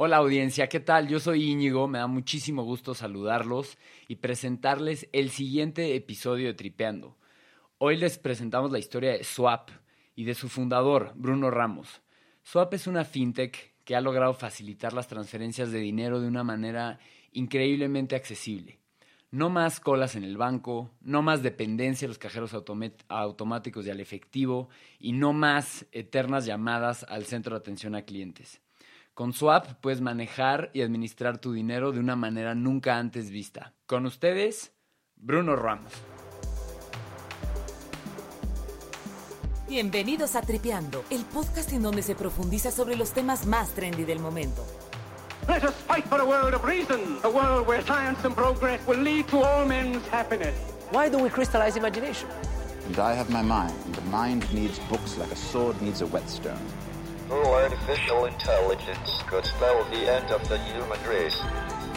[0.00, 1.08] Hola audiencia, ¿qué tal?
[1.08, 7.18] Yo soy Íñigo, me da muchísimo gusto saludarlos y presentarles el siguiente episodio de Tripeando.
[7.78, 9.70] Hoy les presentamos la historia de Swap
[10.14, 12.00] y de su fundador, Bruno Ramos.
[12.44, 17.00] Swap es una fintech que ha logrado facilitar las transferencias de dinero de una manera
[17.32, 18.78] increíblemente accesible.
[19.32, 23.98] No más colas en el banco, no más dependencia de los cajeros automáticos y al
[23.98, 24.68] efectivo
[25.00, 28.60] y no más eternas llamadas al centro de atención a clientes.
[29.18, 33.74] Con Swap puedes manejar y administrar tu dinero de una manera nunca antes vista.
[33.84, 34.70] Con ustedes,
[35.16, 35.90] Bruno Ramos.
[39.66, 44.20] Bienvenidos a Tripeando, el podcast en donde se profundiza sobre los temas más trendy del
[44.20, 44.64] momento.
[45.48, 49.02] Let us fight for a world of reason, a world where science and progress will
[49.02, 50.54] lead to all men's happiness.
[50.92, 52.28] Why do we crystallize imagination?
[52.86, 53.74] And I have my mind.
[53.96, 56.62] The mind needs books like a sword needs a whetstone.
[57.28, 61.36] Through artificial intelligence could spell the end of the human race.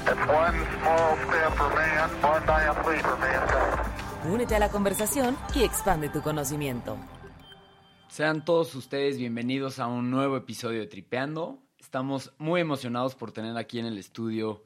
[0.04, 4.30] It's one small step for man, one giant leap for mankind.
[4.30, 6.98] Únete a la conversación y expande tu conocimiento.
[8.10, 11.60] Sean todos ustedes bienvenidos a un nuevo episodio de Tripeando.
[11.80, 14.66] Estamos muy emocionados por tener aquí en el estudio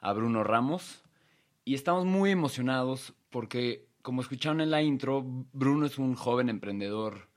[0.00, 1.04] a Bruno Ramos
[1.64, 7.28] y estamos muy emocionados porque, como escucharon en la intro, Bruno es un joven emprendedor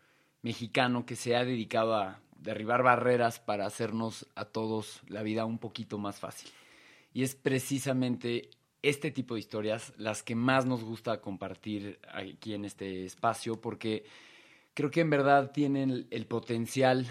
[0.41, 5.57] mexicano que se ha dedicado a derribar barreras para hacernos a todos la vida un
[5.57, 6.49] poquito más fácil.
[7.13, 8.49] Y es precisamente
[8.81, 14.03] este tipo de historias las que más nos gusta compartir aquí en este espacio porque
[14.73, 17.07] creo que en verdad tienen el potencial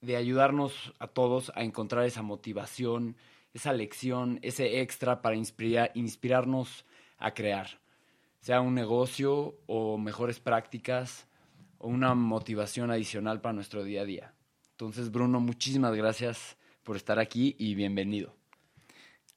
[0.00, 3.16] de ayudarnos a todos a encontrar esa motivación,
[3.54, 6.84] esa lección, ese extra para inspirar, inspirarnos
[7.18, 7.78] a crear,
[8.40, 11.28] sea un negocio o mejores prácticas
[11.82, 14.34] o una motivación adicional para nuestro día a día.
[14.70, 18.34] Entonces, Bruno, muchísimas gracias por estar aquí y bienvenido.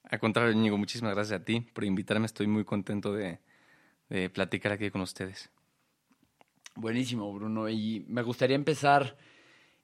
[0.04, 2.26] Al contrario, Íñigo, muchísimas gracias a ti por invitarme.
[2.26, 3.40] Estoy muy contento de,
[4.08, 5.50] de platicar aquí con ustedes.
[6.76, 7.68] Buenísimo, Bruno.
[7.68, 9.16] Y me gustaría empezar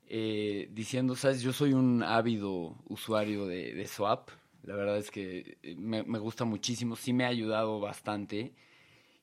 [0.07, 4.29] eh, diciendo, sabes, yo soy un ávido usuario de, de Swap.
[4.63, 8.55] La verdad es que eh, me, me, gusta muchísimo, sí me ha ayudado bastante.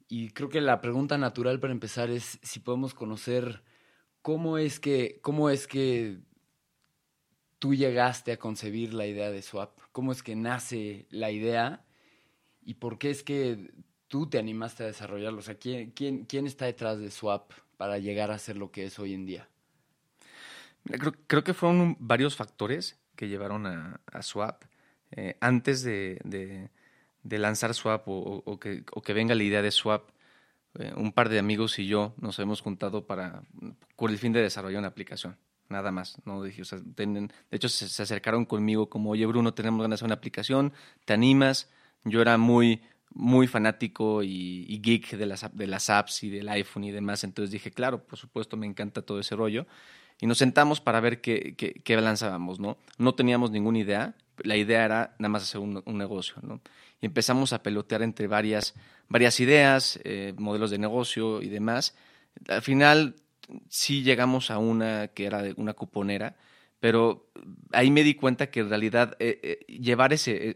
[0.09, 3.61] Y creo que la pregunta natural para empezar es si podemos conocer
[4.23, 6.17] cómo es que, cómo es que
[7.59, 11.85] tú llegaste a concebir la idea de Swap, cómo es que nace la idea
[12.63, 13.71] y por qué es que
[14.07, 15.39] tú te animaste a desarrollarlo.
[15.39, 18.85] O sea, ¿quién, quién, quién está detrás de Swap para llegar a ser lo que
[18.85, 19.47] es hoy en día?
[20.85, 24.63] Creo, creo que fueron varios factores que llevaron a, a Swap.
[25.11, 26.71] Eh, antes de, de,
[27.23, 30.09] de, lanzar Swap o, que, o, que, venga la idea de Swap,
[30.79, 33.43] eh, un par de amigos y yo nos hemos juntado para,
[33.95, 35.37] con el fin de desarrollar una aplicación.
[35.69, 36.41] Nada más, ¿no?
[36.41, 40.05] Dije, sea, de hecho, se, se, acercaron conmigo como, oye, Bruno, tenemos ganas de hacer
[40.07, 40.73] una aplicación,
[41.05, 41.69] ¿te animas?
[42.05, 42.81] Yo era muy,
[43.11, 47.23] muy fanático y, y, geek de las, de las apps y del iPhone y demás,
[47.23, 49.65] entonces dije, claro, por supuesto, me encanta todo ese rollo
[50.19, 52.77] y nos sentamos para ver qué, qué, qué, lanzábamos, ¿no?
[52.97, 56.61] No teníamos ninguna idea, la idea era nada más hacer un, negocio, ¿no?
[57.01, 58.73] Y empezamos a pelotear entre varias,
[59.07, 61.95] varias ideas, eh, modelos de negocio y demás.
[62.47, 63.15] Al final
[63.69, 66.35] sí llegamos a una que era una cuponera,
[66.79, 67.29] pero
[67.71, 70.55] ahí me di cuenta que en realidad eh, eh, llevar ese,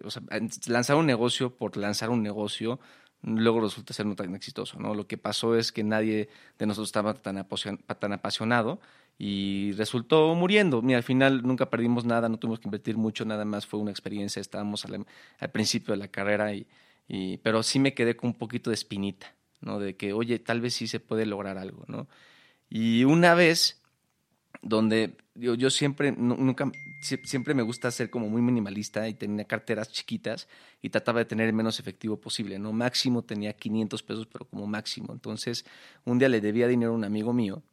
[0.68, 2.80] lanzar un negocio por lanzar un negocio,
[3.22, 4.94] luego resulta ser no tan exitoso, ¿no?
[4.94, 8.80] Lo que pasó es que nadie de nosotros estaba tan apasionado
[9.18, 10.82] y resultó muriendo.
[10.82, 13.92] Mira, al final nunca perdimos nada, no tuvimos que invertir mucho, nada más fue una
[13.92, 15.06] experiencia, estábamos al,
[15.52, 19.80] principio de la carrera, y, pero sí me quedé con un poquito de espinita, ¿no?
[19.80, 22.08] De que, oye, tal vez sí se puede lograr algo, ¿no?
[22.70, 23.82] Y una vez
[24.62, 29.92] donde yo, yo siempre, nunca, siempre me gusta ser como muy minimalista y tenía carteras
[29.92, 30.48] chiquitas
[30.82, 32.72] y trataba de tener el menos efectivo posible, ¿no?
[32.72, 35.14] Máximo tenía 500 pesos, pero como máximo.
[35.14, 35.66] Entonces,
[36.06, 37.64] un día le debía dinero a un amigo mío,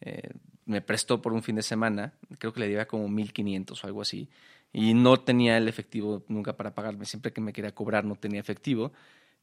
[0.00, 0.30] eh,
[0.66, 4.02] me prestó por un fin de semana, creo que le debía como 1500 o algo
[4.02, 4.28] así,
[4.72, 8.40] y no tenía el efectivo nunca para pagarme, siempre que me quería cobrar no tenía
[8.40, 8.92] efectivo.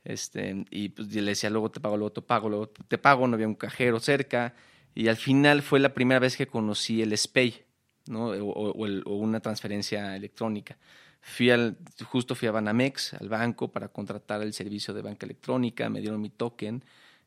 [0.04, 3.34] Este, y pues le decía, luego te pago, luego te pago, luego te pago, no
[3.34, 4.54] había un cajero cerca,
[4.94, 7.66] y al final fue la primera vez que conocí el SPAY,
[8.08, 8.28] ¿no?
[8.28, 10.78] O, o, una transferencia electrónica.
[11.22, 15.90] Fui al, justo fui a Banamex, al banco, para contratar el servicio de banca electrónica,
[15.90, 16.84] me dieron mi token,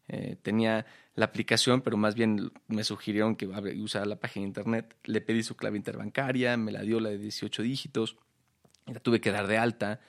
[0.08, 4.96] eh, tenía la aplicación, pero más bien me sugirieron que usara la página de internet.
[5.04, 8.16] Le pedí su clave interbancaria, me la dio la de 18 dígitos,
[8.86, 10.00] la tuve que dar de alta,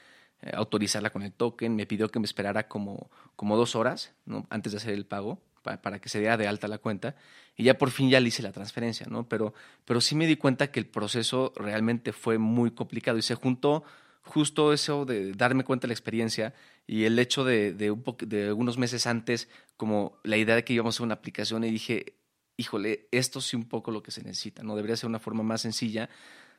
[0.41, 4.47] eh, autorizarla con el token, me pidió que me esperara como, como dos horas ¿no?
[4.49, 7.15] antes de hacer el pago pa- para que se diera de alta la cuenta
[7.57, 9.05] y ya por fin ya le hice la transferencia.
[9.27, 9.53] Pero,
[9.83, 13.83] pero sí me di cuenta que el proceso realmente fue muy complicado y se juntó
[14.29, 16.53] justo eso de darme cuenta de la experiencia
[16.85, 20.73] y el hecho de, de, un de unos meses antes, como la idea de que
[20.73, 22.13] íbamos a una aplicación y dije,
[22.55, 24.75] híjole, esto sí un poco lo que se necesita, ¿no?
[24.75, 26.09] Debería ser una forma más sencilla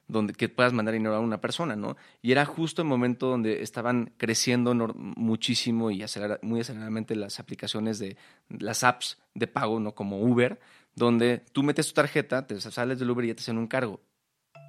[0.08, 1.96] donde que puedas mandar dinero a una persona, ¿no?
[2.22, 6.04] Y era justo el momento donde estaban creciendo muchísimo y
[6.42, 8.16] muy aceleradamente las aplicaciones de
[8.48, 9.94] las apps de pago, ¿no?
[9.94, 10.58] Como Uber,
[10.96, 14.00] donde tú metes tu tarjeta, te sales del Uber y ya te hacen un cargo.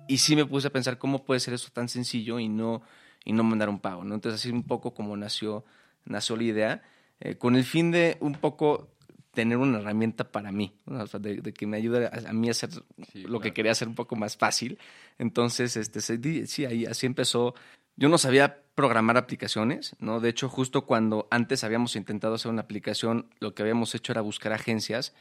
[0.07, 2.81] Y sí me puse a pensar cómo puede ser eso tan sencillo y no,
[3.24, 4.15] y no mandar un pago, ¿no?
[4.15, 5.63] Entonces así un poco como nació,
[6.06, 6.81] nació la idea,
[7.19, 8.89] eh, con el fin de un poco
[9.33, 11.03] tener una herramienta para mí, ¿no?
[11.03, 12.69] O sea, de, de que me ayude a, a mí a hacer
[13.13, 13.53] Sí, lo que claro.
[13.53, 14.77] quería hacer un poco más fácil.
[15.18, 16.01] Entonces, este,
[16.47, 17.56] sí, ahí así empezó.
[17.95, 20.19] Yo no sabía programar aplicaciones, ¿no?
[20.19, 24.21] De hecho, justo cuando antes habíamos intentado hacer una aplicación, lo que habíamos hecho era
[24.21, 25.13] buscar agencias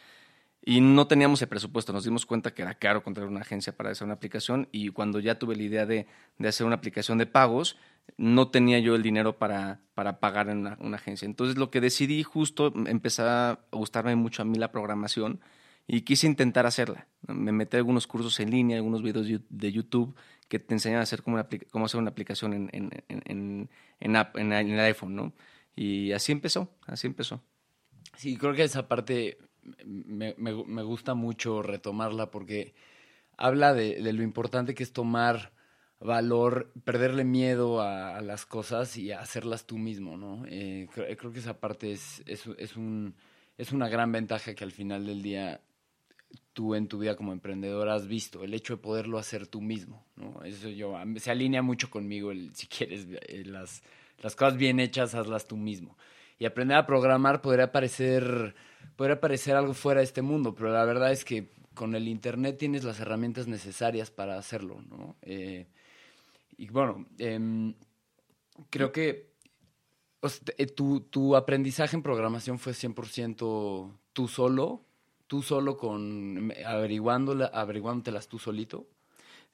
[0.63, 1.93] y no teníamos el presupuesto.
[1.93, 5.21] Nos dimos cuenta que era caro contratar una agencia para hacer una aplicación y cuando
[5.21, 6.07] ya tuve la idea de,
[6.39, 7.77] de hacer una aplicación de pagos,
[8.17, 11.27] no tenía yo el dinero para, para pagar en una, agencia.
[11.27, 15.41] Entonces lo que decidí justo, empezaba a gustarme mucho a mí la programación
[15.87, 17.07] y quise intentar hacerla.
[17.27, 20.15] Me metí a algunos cursos en línea, algunos videos de YouTube
[20.49, 23.71] que te enseñan a hacer cómo, una cómo hacer una aplicación en, en, en, en,
[24.01, 25.33] en app- en el iPhone, ¿no?
[25.75, 27.43] Y así empezó, así empezó.
[28.17, 29.39] Sí, creo que esa parte
[29.85, 32.75] me, me- gusta mucho retomarla porque
[33.37, 35.53] habla de, lo importante que es tomar
[36.01, 40.45] valor, perderle miedo a, las cosas y hacerlas tú mismo, ¿no?
[40.47, 42.47] Eh, cre- creo, que esa parte es, es,
[42.77, 43.15] un,
[43.59, 45.61] es una gran ventaja que al final del día
[46.53, 50.05] tú en tu vida como emprendedor has visto, el hecho de poderlo hacer tú mismo,
[50.17, 50.43] ¿no?
[50.45, 53.83] Eso yo, se alinea mucho conmigo, si quieres, eh, las,
[54.23, 55.97] las cosas bien hechas, hazlas tú mismo.
[56.39, 58.55] Y aprender a programar podría parecer,
[58.97, 62.59] podría parecer algo fuera de este mundo, pero la verdad es que con el Internet
[62.59, 65.17] tienes las herramientas necesarias para hacerlo, ¿no?
[65.23, 65.67] Eh,
[66.57, 67.75] y bueno, em,
[68.71, 69.31] creo que
[70.21, 74.85] o sea, eh, tu, tu aprendizaje en programación fue 100% tú solo,
[75.27, 78.87] tú solo con averiguándola, averiguándotelas tú solito.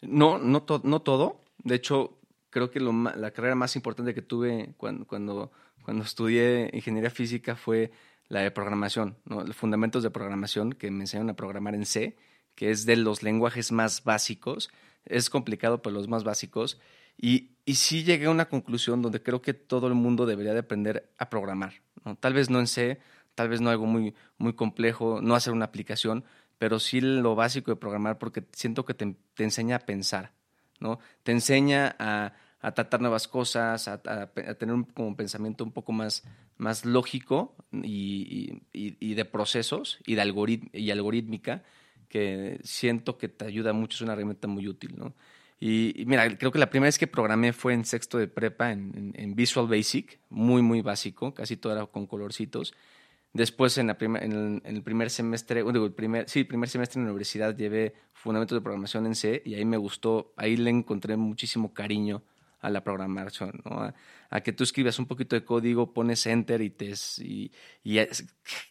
[0.03, 1.43] No, no, to- no todo.
[1.59, 2.19] De hecho,
[2.51, 5.53] creo que lo la carrera más importante que tuve cuando, cuando,
[5.85, 7.93] cuando estudié ingeniería física fue
[8.29, 12.17] la de programación, los fundamentos de programación que me enseñaron a programar en C,
[12.55, 14.71] que es de los lenguajes más básicos.
[15.05, 16.81] Es complicado, pero los más básicos.
[17.17, 20.61] Y, y sí llegué a una conclusión donde creo que todo el mundo debería de
[20.61, 21.75] aprender a programar.
[22.05, 22.17] ¿no?
[22.17, 22.99] Tal vez no en C,
[23.35, 26.25] tal vez no algo muy, muy complejo, no hacer una aplicación,
[26.59, 30.33] pero sí lo básico de programar porque siento que te, te enseña a pensar,
[30.81, 30.99] ¿no?
[31.23, 36.25] Te enseña a, a tratar nuevas cosas, a, a- tener como pensamiento un poco más,
[36.59, 41.63] más lógico y, y- y- de procesos y de algorit- y algorítmica
[42.09, 45.13] que siento que te ayuda mucho, es una herramienta muy útil, ¿no?
[45.59, 48.73] Y, y mira, creo que la primera vez que programé fue en sexto de prepa
[48.73, 52.75] en, en- en Visual Basic, muy, muy básico, casi todo era con colorcitos.
[53.33, 56.47] Después, en, la prima- en, el, en el primer semestre, digo, el primer, sí, el
[56.47, 60.33] primer semestre en la universidad llevé fundamentos de programación en C y ahí me gustó,
[60.37, 62.23] ahí le encontré muchísimo cariño
[62.67, 63.93] a la programación, ¿no?
[64.31, 67.53] A, que tú escribas un poquito de código, pones enter y, te, y,
[67.85, 68.01] y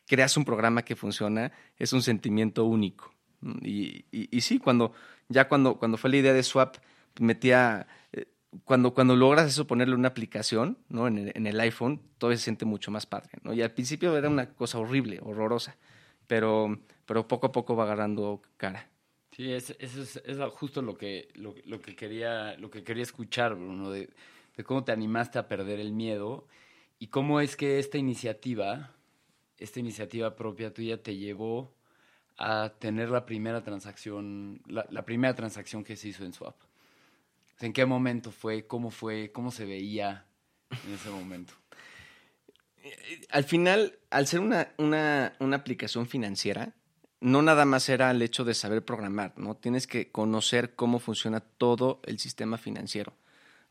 [0.05, 3.13] creas un programa que funciona, es un sentimiento único.
[3.61, 4.93] Y, y, sí, cuando,
[5.29, 6.77] ya cuando, cuando fue la idea de Swap,
[7.19, 8.25] metía, eh,
[8.65, 11.07] cuando, cuando logras eso, ponerle una aplicación ¿no?
[11.07, 13.29] en, el, iPhone, todo se siente mucho más padre.
[13.53, 15.77] Y al principio era una cosa horrible, horrorosa,
[16.27, 18.89] pero, pero poco a poco va agarrando cara.
[19.35, 23.03] Sí, es, eso es, es justo lo que, lo, lo que quería, lo que quería
[23.03, 24.09] escuchar, Bruno, de,
[24.55, 26.47] de cómo te animaste a perder el miedo
[26.99, 28.95] y cómo es que esta iniciativa,
[29.57, 31.75] esta iniciativa propia tuya te llevó
[32.37, 36.55] a tener la primera transacción, la, la primera transacción que se hizo en Swap.
[37.59, 38.65] ¿En qué momento fue?
[38.65, 39.33] ¿Cómo fue?
[39.33, 40.25] ¿Cómo se veía
[40.87, 41.53] en ese momento?
[43.31, 46.73] al final, al ser una, una, una aplicación financiera,
[47.21, 49.55] no nada más era el hecho de saber programar, ¿no?
[49.55, 53.13] Tienes que conocer cómo funciona todo el sistema financiero,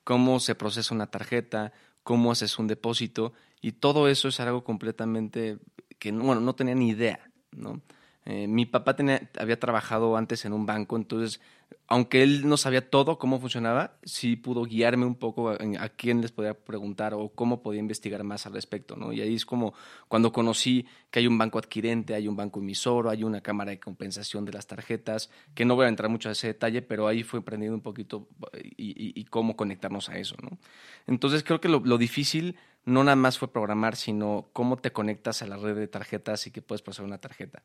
[0.02, 1.72] cómo se procesa una tarjeta,
[2.02, 5.58] cómo haces un depósito, y todo eso es algo completamente
[5.98, 7.80] que, bueno, no tenía ni idea, ¿no?
[8.26, 11.40] Eh, mi papá tenía, había trabajado antes en un banco, entonces,
[11.86, 16.32] aunque él no sabía todo cómo funcionaba, sí pudo guiarme un poco a, quién les
[16.32, 19.12] podía preguntar o cómo podía investigar más al respecto, ¿no?
[19.12, 19.74] Y ahí es como
[20.08, 23.80] cuando conocí que hay un banco adquirente, hay un banco emisor, hay una cámara de
[23.80, 27.22] compensación de las tarjetas, que no voy a entrar mucho a ese detalle, pero ahí
[27.22, 28.28] fue aprendiendo un poquito
[28.76, 30.58] y, cómo conectarnos a eso, ¿no?
[31.06, 35.46] Entonces creo que lo, difícil no nada más fue programar, sino cómo te conectas a
[35.46, 37.62] la red de tarjetas y que puedes pasar una tarjeta.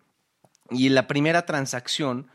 [0.72, 2.28] Y la primera transacción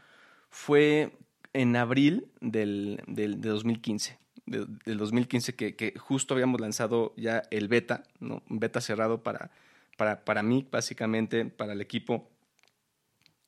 [0.49, 1.13] fue
[1.55, 4.19] en abril del, del de 2015.
[4.47, 8.43] de- del 2015 que, que justo habíamos lanzado ya el beta, ¿no?
[8.51, 9.51] un beta cerrado para,
[9.97, 12.29] para, para mí, básicamente, para el equipo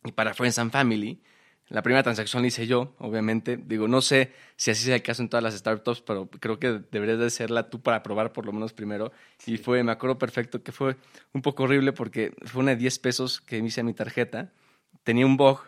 [0.04, 1.20] y para Friends and Family.
[1.68, 3.56] La primera transacción la hice yo, obviamente.
[3.56, 6.80] Digo, no sé si así sea el caso en todas las startups, pero creo que
[6.92, 9.10] deberías de hacerla tú para probar por lo menos primero.
[9.46, 10.96] Y fue, me acuerdo perfecto que fue
[11.32, 14.52] un poco horrible porque fue una de 10 pesos que hice a mi tarjeta.
[15.02, 15.58] Tenía un bug,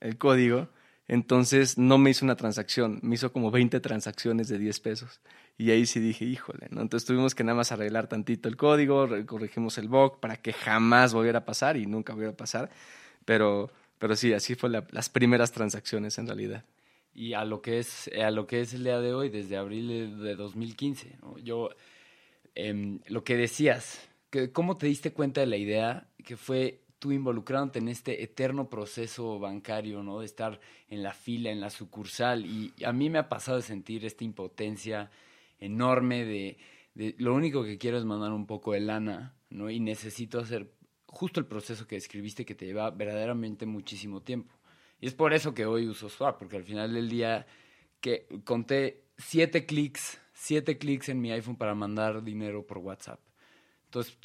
[0.00, 0.68] el código,
[1.08, 5.20] entonces no me hizo una transacción, me hizo como 20 transacciones de 10 pesos.
[5.58, 6.80] Y ahí sí dije, híjole, ¿no?
[6.82, 10.52] Entonces tuvimos que nada más arreglar tantito el código, re- corregimos el bug para que
[10.52, 12.70] jamás volviera a pasar y nunca volviera a pasar.
[13.24, 16.64] Pero, pero sí, así fue la- las primeras transacciones en realidad.
[17.16, 19.86] y a lo que es a lo que es el día de hoy desde abril
[19.86, 21.38] de- de 2015 ¿no?
[21.38, 21.70] yo
[22.56, 27.12] em, lo que decías que cómo te diste cuenta de la idea que fue tú
[27.12, 30.58] involucrándote en este eterno proceso bancario no de estar
[30.88, 32.46] en la fila en la sucursal.
[32.46, 35.10] Y a mí me ha pasado de sentir esta impotencia
[35.58, 36.56] enorme de,
[37.18, 40.72] lo único que quiero es mandar un poco de lana no y necesito hacer
[41.04, 44.54] justo el proceso que describiste que te lleva verdaderamente muchísimo tiempo.
[44.98, 47.46] Y es por eso que hoy uso Swap, porque al final del día
[48.00, 53.20] que conté siete clics, siete clics en mi iPhone para mandar dinero por WhatsApp.
[53.88, 54.16] Entonces,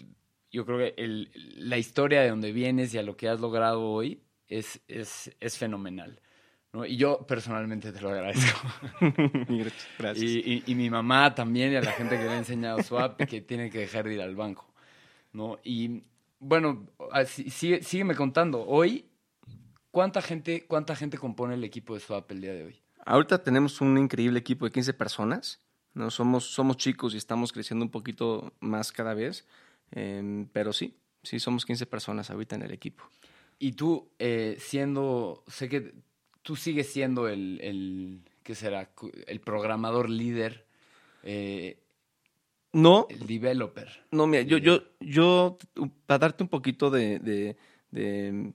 [0.51, 3.81] yo creo que el- la historia de donde vienes y a lo que has logrado
[3.81, 6.19] hoy es, es, es fenomenal.
[6.73, 6.85] ¿no?
[6.85, 8.59] Y yo personalmente te lo agradezco.
[9.97, 10.23] Gracias.
[10.23, 13.17] Y, y- y mi mamá también, y a la gente que le ha enseñado Swap,
[13.23, 14.71] que tiene que dejar de ir al banco.
[15.33, 15.59] ¿no?
[15.63, 16.03] Y
[16.39, 18.63] bueno, así- sigue, sígueme contando.
[18.65, 19.05] Hoy,
[19.91, 22.81] ¿cuánta gente, ¿cuánta gente compone el equipo de Swap el día de hoy?
[23.05, 25.61] Ahorita tenemos un increíble equipo de 15 personas.
[25.93, 26.11] ¿no?
[26.11, 29.47] Somos, somos chicos y estamos creciendo un poquito más cada vez.
[29.91, 33.03] Em, pero sí, sí, somos 15 personas ahorita en el equipo.
[33.59, 35.93] Y tú, eh, siendo, sé que
[36.41, 38.89] tú sigues siendo el, el ¿qué será?
[39.27, 40.65] El programador líder,
[41.23, 41.77] eh,
[42.71, 44.05] No, el developer.
[44.11, 45.57] no, mira, yo, yo, yo,
[46.05, 47.57] para darte un poquito de, de,
[47.91, 48.53] de,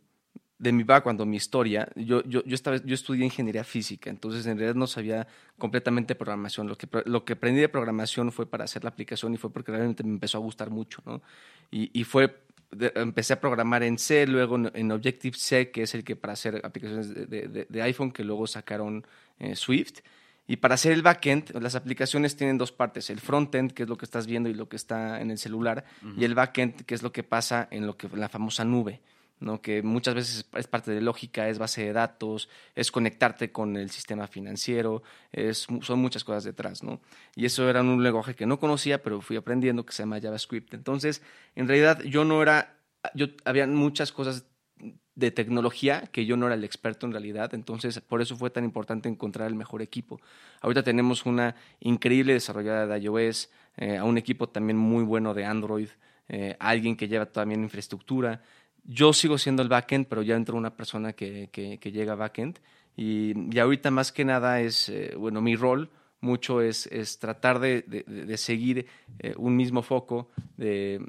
[0.59, 4.47] de mi background, o mi historia, yo, yo, yo, estaba, yo estudié ingeniería física, entonces
[4.47, 5.27] en realidad no sabía
[5.59, 6.69] completamente programación.
[6.69, 9.73] Lo que, lo que aprendí de programación fue para hacer la aplicación y fue porque
[9.73, 11.23] realmente me empezó a gustar mucho, ¿no?
[11.71, 12.37] Y, y fue,
[12.71, 16.35] de- empecé a programar en C, luego en, en Objective-C, que es el que para
[16.35, 19.05] hacer aplicaciones de, de- de- de iPhone, que luego sacaron
[19.41, 20.01] eh, Swift.
[20.47, 23.97] Y para hacer el backend, las aplicaciones tienen dos partes, el frontend, que es lo
[23.97, 25.85] que estás viendo y lo que está en el celular,
[26.17, 29.01] y el backend, que es lo que pasa en lo que en la famosa nube,
[29.41, 29.61] ¿no?
[29.61, 33.91] que muchas veces es parte de lógica, es base de datos, es conectarte con el
[33.91, 37.01] sistema financiero, es, son muchas cosas detrás, ¿no?
[37.35, 40.75] Y eso era un lenguaje que no conocía, pero fui aprendiendo, que se llama JavaScript.
[40.75, 41.23] Entonces,
[41.55, 42.79] en realidad yo no era,
[43.15, 44.47] yo, había muchas cosas
[45.15, 48.65] de tecnología que yo no era el experto en realidad, entonces por eso fue tan
[48.65, 50.21] importante encontrar el mejor equipo.
[50.61, 55.45] Ahorita tenemos una increíble desarrollada de iOS, eh, a un equipo también muy bueno de
[55.45, 55.89] Android,
[56.29, 58.43] eh, alguien que lleva también infraestructura.
[58.85, 62.59] Yo sigo siendo el backend, pero ya entró una persona que, que, que llega backend
[62.97, 67.59] y, y ahorita más que nada es, eh, bueno, mi rol mucho es, es tratar
[67.61, 68.87] de, de- de- seguir
[69.19, 71.01] eh, un mismo foco, de,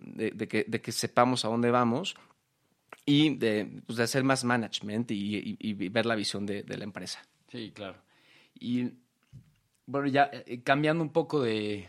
[0.50, 2.16] que, de que sepamos a dónde vamos
[3.06, 7.22] y de, pues, hacer más management y, y- y ver la visión de, la empresa.
[7.52, 7.98] Sí, claro.
[8.60, 8.90] Y
[9.86, 11.88] bueno, ya eh, cambiando un poco de-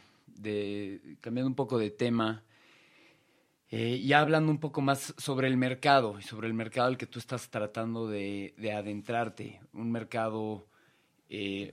[1.20, 2.42] cambiando un poco de tema,
[3.70, 7.06] eh, ya hablando un poco más sobre el mercado y sobre el mercado al que
[7.06, 10.66] tú estás tratando de, de adentrarte, un mercado,
[11.28, 11.72] eh,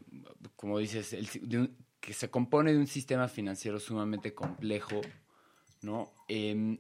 [0.56, 5.00] como dices, el un- que se compone de un sistema financiero sumamente complejo,
[5.82, 6.12] ¿no?
[6.28, 6.78] Em,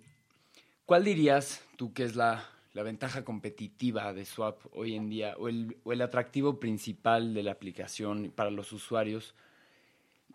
[0.86, 2.44] ¿Cuál dirías tú que es la,
[2.74, 7.44] la ventaja competitiva de Swap hoy en día o el, o el atractivo principal de
[7.44, 9.34] la aplicación para los usuarios?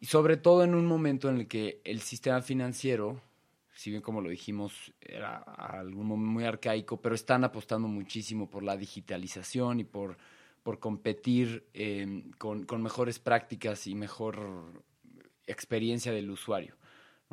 [0.00, 3.20] Y sobre todo en un momento en el que el sistema financiero,
[3.78, 5.44] si bien como lo dijimos, era
[5.85, 10.18] momento muy arcaico, pero están apostando muchísimo por la digitalización y por,
[10.64, 14.82] por competir eh, con, con mejores prácticas y mejor
[15.47, 16.75] experiencia del usuario.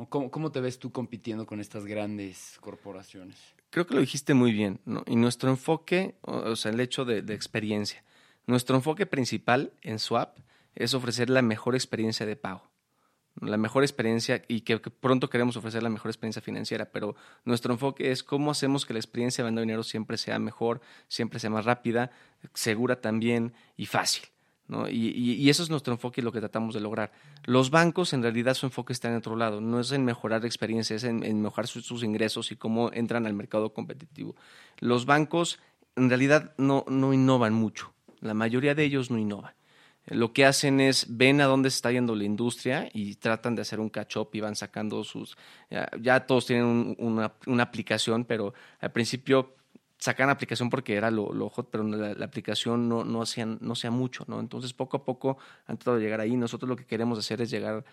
[0.07, 3.37] ¿Cómo, ¿Cómo te ves tú compitiendo con estas grandes corporaciones?
[3.71, 5.03] Creo que lo dijiste muy bien, ¿no?
[5.07, 8.03] Y nuestro enfoque, o sea, el hecho de, de experiencia.
[8.45, 10.37] Nuestro enfoque principal en Swap
[10.75, 12.69] es ofrecer la mejor experiencia de pago.
[13.41, 18.11] La mejor experiencia y que, pronto queremos ofrecer la mejor experiencia financiera, pero nuestro enfoque
[18.11, 22.11] es cómo hacemos que la experiencia de dinero siempre sea mejor, siempre sea más rápida,
[22.53, 24.23] segura también y fácil.
[24.67, 24.87] ¿no?
[24.89, 27.11] Y, y- eso es nuestro enfoque y lo que tratamos de lograr.
[27.43, 29.61] Los bancos, en realidad, su enfoque está en otro lado.
[29.61, 32.89] No es en mejorar la experiencia, es en, en mejorar sus, sus ingresos y cómo
[32.93, 34.35] entran al mercado competitivo.
[34.79, 35.59] Los bancos,
[35.95, 37.93] en realidad, no, no innovan mucho.
[38.21, 39.53] La mayoría de ellos no innovan.
[40.07, 43.63] Lo que hacen es ven a dónde se está yendo la industria y tratan de
[43.63, 45.35] hacer un catch-up y van sacando sus...
[46.01, 49.55] Ya, todos tienen un- una, una aplicación, pero al principio
[49.97, 54.25] sacan aplicación porque era lo, hot, pero la, aplicación no, no, hacían, no hacía mucho,
[54.27, 54.39] ¿no?
[54.39, 56.35] Entonces, poco a poco han tratado de llegar ahí.
[56.35, 57.83] Nosotros lo que queremos hacer es llegar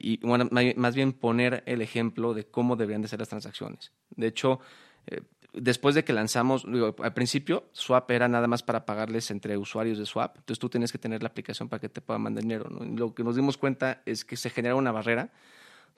[0.00, 3.92] y, bueno, más bien poner el ejemplo de cómo deberían de ser las transacciones.
[4.10, 4.60] De hecho,
[5.06, 5.20] eh,
[5.54, 6.66] después de que lanzamos,
[7.02, 10.92] al principio Swap era nada más para pagarles entre usuarios de Swap, entonces tú tienes
[10.92, 12.68] que tener la aplicación para que te pueda mandar dinero.
[12.68, 15.30] lo que nos dimos cuenta es que se genera una barrera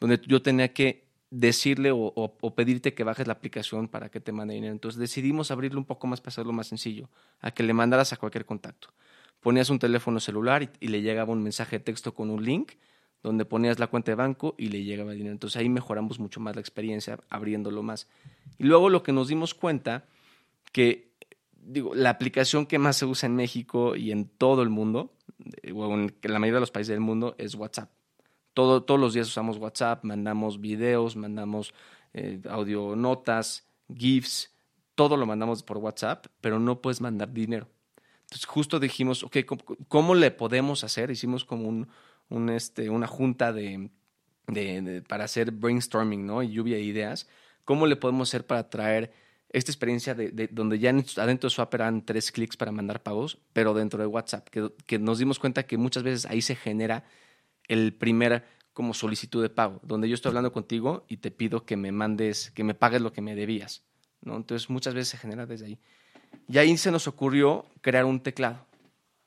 [0.00, 4.54] donde yo tenía que decirle o, pedirte que bajes la aplicación para que te mande
[4.54, 4.72] dinero.
[4.72, 7.08] Entonces decidimos abrirlo un poco más para hacerlo más sencillo,
[7.40, 8.88] a que le mandaras a cualquier contacto.
[9.40, 12.72] Ponías un teléfono celular y le llegaba un mensaje de texto con un link
[13.26, 15.32] donde ponías la cuenta de banco y le llegaba el dinero.
[15.32, 18.08] Entonces ahí mejoramos mucho más la experiencia abriéndolo más.
[18.56, 20.04] Y luego lo que nos dimos cuenta
[20.72, 21.10] que
[21.60, 25.12] digo, la aplicación que más se usa en México y en todo el mundo,
[25.62, 27.90] eh, o en la mayoría de los países del mundo, es WhatsApp.
[28.54, 31.74] Todo, todos los días usamos WhatsApp, mandamos videos, mandamos
[32.14, 34.54] eh, audio notas, GIFs,
[34.94, 37.68] todo lo mandamos por WhatsApp, pero no puedes mandar dinero.
[38.20, 41.10] Entonces justo dijimos, ok, ¿cómo, cómo le podemos hacer?
[41.10, 41.88] Hicimos como un,
[42.50, 43.90] este, una junta de,
[45.08, 46.42] para hacer brainstorming, ¿no?
[46.42, 47.28] Y lluvia de ideas.
[47.64, 49.12] ¿Cómo le podemos hacer para traer
[49.50, 53.02] esta experiencia de, de- donde ya en- adentro de Swap eran tres clics para mandar
[53.02, 56.56] pagos, pero dentro de WhatsApp, que, que nos dimos cuenta que muchas veces ahí se
[56.56, 57.04] genera
[57.68, 61.76] el primer como solicitud de pago, donde yo estoy hablando contigo y te pido que
[61.76, 63.82] me mandes, que me pagues lo que me debías,
[64.20, 64.36] ¿no?
[64.36, 65.78] Entonces muchas veces se genera desde ahí.
[66.48, 68.65] Y ahí se nos ocurrió crear un teclado,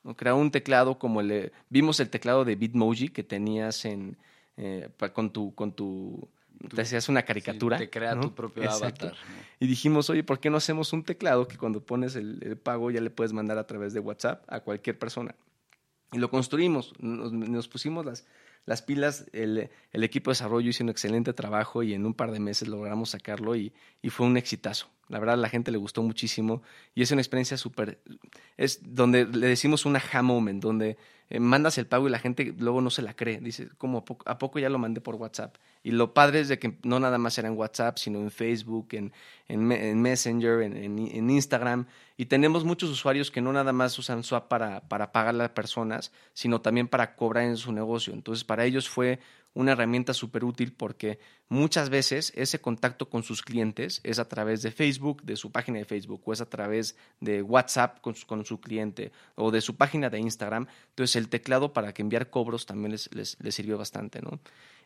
[0.02, 0.16] ¿no?
[0.16, 4.16] crear un teclado como el, vimos el teclado de Bitmoji que tenías en,
[4.56, 6.28] eh, con tu, con tu,
[6.74, 7.78] te hacías una caricatura.
[7.78, 8.22] te crea ¿no?
[8.22, 9.06] tu propio Exacto.
[9.06, 9.12] avatar.
[9.12, 9.42] ¿no?
[9.60, 12.90] Y dijimos, oye, ¿por qué no hacemos un teclado que cuando pones el, el pago
[12.90, 15.34] ya le puedes mandar a través de WhatsApp a cualquier persona?
[16.12, 18.26] Y lo construimos, nos, nos pusimos las,
[18.66, 22.32] las pilas, el, el equipo de desarrollo hizo un excelente trabajo y en un par
[22.32, 23.72] de meses logramos sacarlo y,
[24.02, 24.88] y fue un exitazo.
[25.10, 26.62] La verdad, la gente le gustó muchísimo
[26.94, 28.00] y es una experiencia súper...
[28.56, 30.96] Es donde le decimos un aha moment, donde
[31.28, 33.40] eh, mandas el pago y la gente luego no se la cree.
[33.40, 35.56] Dice, ¿cómo a poco, a poco ya lo mandé por WhatsApp?
[35.82, 38.88] Y lo padre es de que no nada más era en WhatsApp, sino en Facebook,
[38.92, 39.12] en,
[39.48, 41.86] en, Me- en Messenger, en, en- Instagram.
[42.16, 46.12] Y tenemos muchos usuarios que no nada más usan Swap para, para pagarle a personas,
[46.34, 48.12] sino también para cobrar en su negocio.
[48.12, 49.18] Entonces, para ellos fue
[49.52, 54.62] una herramienta súper útil porque muchas veces ese contacto con sus clientes es a través
[54.62, 58.60] de Facebook, de su página de Facebook, o es a través de WhatsApp con su,
[58.60, 60.66] cliente, o de su página de Instagram.
[60.90, 64.38] Entonces, el teclado para que enviar cobros también les, les, les sirvió bastante, ¿no?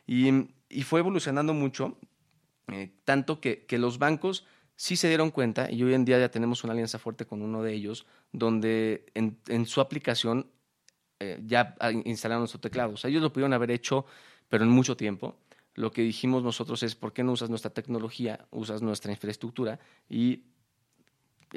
[0.07, 0.29] Y,
[0.69, 1.97] y fue evolucionando mucho,
[2.71, 6.29] eh, tanto que, que los bancos sí se dieron cuenta, y hoy en día ya
[6.29, 10.49] tenemos una alianza fuerte con uno de ellos, donde en, en su aplicación
[11.19, 12.93] eh, ya instalaron su teclado.
[12.93, 14.05] O sea, ellos lo pudieron haber hecho,
[14.55, 15.35] pero en mucho tiempo.
[15.73, 20.43] Lo que dijimos nosotros es, ¿por qué no usas nuestra tecnología, usas nuestra infraestructura y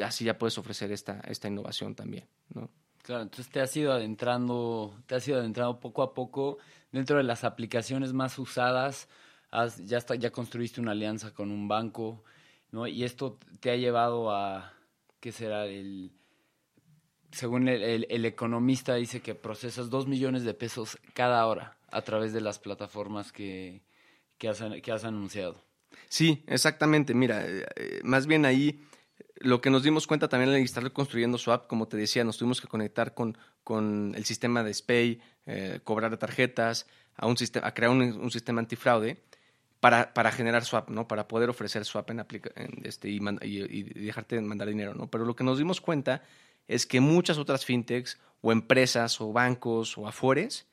[0.03, 2.69] así ya puedes ofrecer esta, esta innovación también, ¿no?
[3.05, 6.59] Claro, entonces te has ido adentrando, te has ido adentrando poco a poco
[6.91, 9.09] dentro de las aplicaciones más usadas.
[9.53, 12.25] Has- ya está, ya construiste una alianza con un banco,
[12.73, 12.89] ¿no?
[12.89, 14.73] Y esto te ha llevado a,
[15.21, 15.67] ¿qué será?
[15.67, 16.11] El,
[17.31, 22.41] según el, economista dice que procesas dos millones de pesos cada hora a través de
[22.41, 23.83] las plataformas que,
[24.39, 25.63] que, has, que has anunciado.
[26.09, 27.15] Sí, exactamente.
[27.15, 28.81] Mira, eh, eh, más bien ahí
[29.41, 32.39] lo que nos dimos cuenta también al estar construyendo su app, como te decía, nos
[32.39, 37.67] tuvimos que conectar con, con el sistema de SPAY, eh, cobrar tarjetas, a, un sistema,
[37.67, 39.23] a crear un, sistema antifraude
[39.81, 41.07] para, para generar swap, ¿no?
[41.07, 45.09] Para poder ofrecer swap en, en este, y- y dejarte mandar dinero, ¿no?
[45.09, 46.23] Pero lo que nos dimos cuenta
[46.69, 50.67] es que muchas otras fintechs o empresas o bancos o afores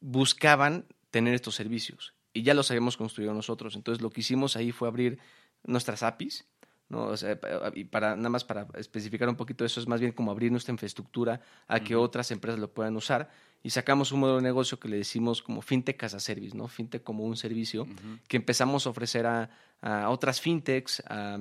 [0.00, 3.76] buscaban tener estos servicios y ya los habíamos construido nosotros.
[3.76, 5.18] Entonces lo que hicimos ahí fue abrir
[5.64, 6.46] nuestras APIs,
[6.88, 7.04] ¿no?
[7.06, 7.38] O sea,
[7.74, 10.72] y para nada más para especificar un poquito eso es más bien como abrir nuestra
[10.72, 13.30] infraestructura a que otras empresas lo puedan usar
[13.62, 16.68] y sacamos un modelo de negocio que le decimos como fintech as a service, ¿no?
[16.68, 17.86] Fintech como un servicio
[18.28, 21.38] que empezamos a ofrecer a, a otras fintechs, a,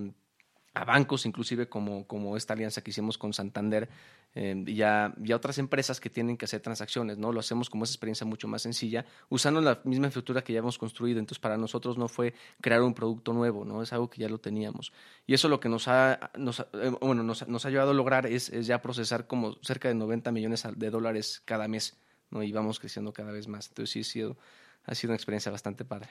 [0.73, 3.89] a bancos, inclusive como, como esta alianza que hicimos con Santander,
[4.35, 7.31] eh, y, a, y otras empresas que tienen que hacer transacciones, ¿no?
[7.31, 10.79] Lo hacemos como esa experiencia mucho más sencilla, usando la misma infraestructura que ya hemos
[10.79, 11.19] construido.
[11.19, 13.83] Entonces, para nosotros no fue crear un producto nuevo, ¿no?
[13.83, 14.91] Es algo que ya lo teníamos.
[15.27, 18.25] Y eso lo que nos ha, nos, eh, bueno, nos, nos ha ayudado a lograr
[18.25, 21.95] es, es ya procesar como cerca de 90 millones de dólares cada mes,
[22.31, 22.41] ¿no?
[22.41, 23.67] Y vamos creciendo cada vez más.
[23.67, 24.37] Entonces, sí, ha sido,
[24.85, 26.09] ha sido una experiencia bastante padre.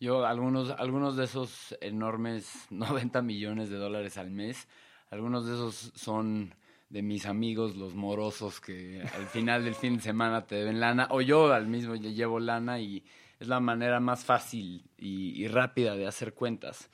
[0.00, 4.68] Yo, algunos, algunos de esos enormes 90 millones de dólares al mes,
[5.10, 6.54] algunos de esos son
[6.88, 11.08] de mis amigos, los morosos, que al final del fin de semana te deben lana,
[11.10, 13.04] o yo al mismo llevo lana y
[13.40, 16.90] es la manera más fácil y, y rápida de hacer cuentas.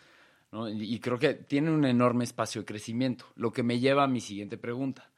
[0.51, 0.69] ¿no?
[0.69, 4.09] Y, y creo que tiene un enorme espacio de crecimiento, lo que me lleva a
[4.09, 5.11] mi siguiente pregunta.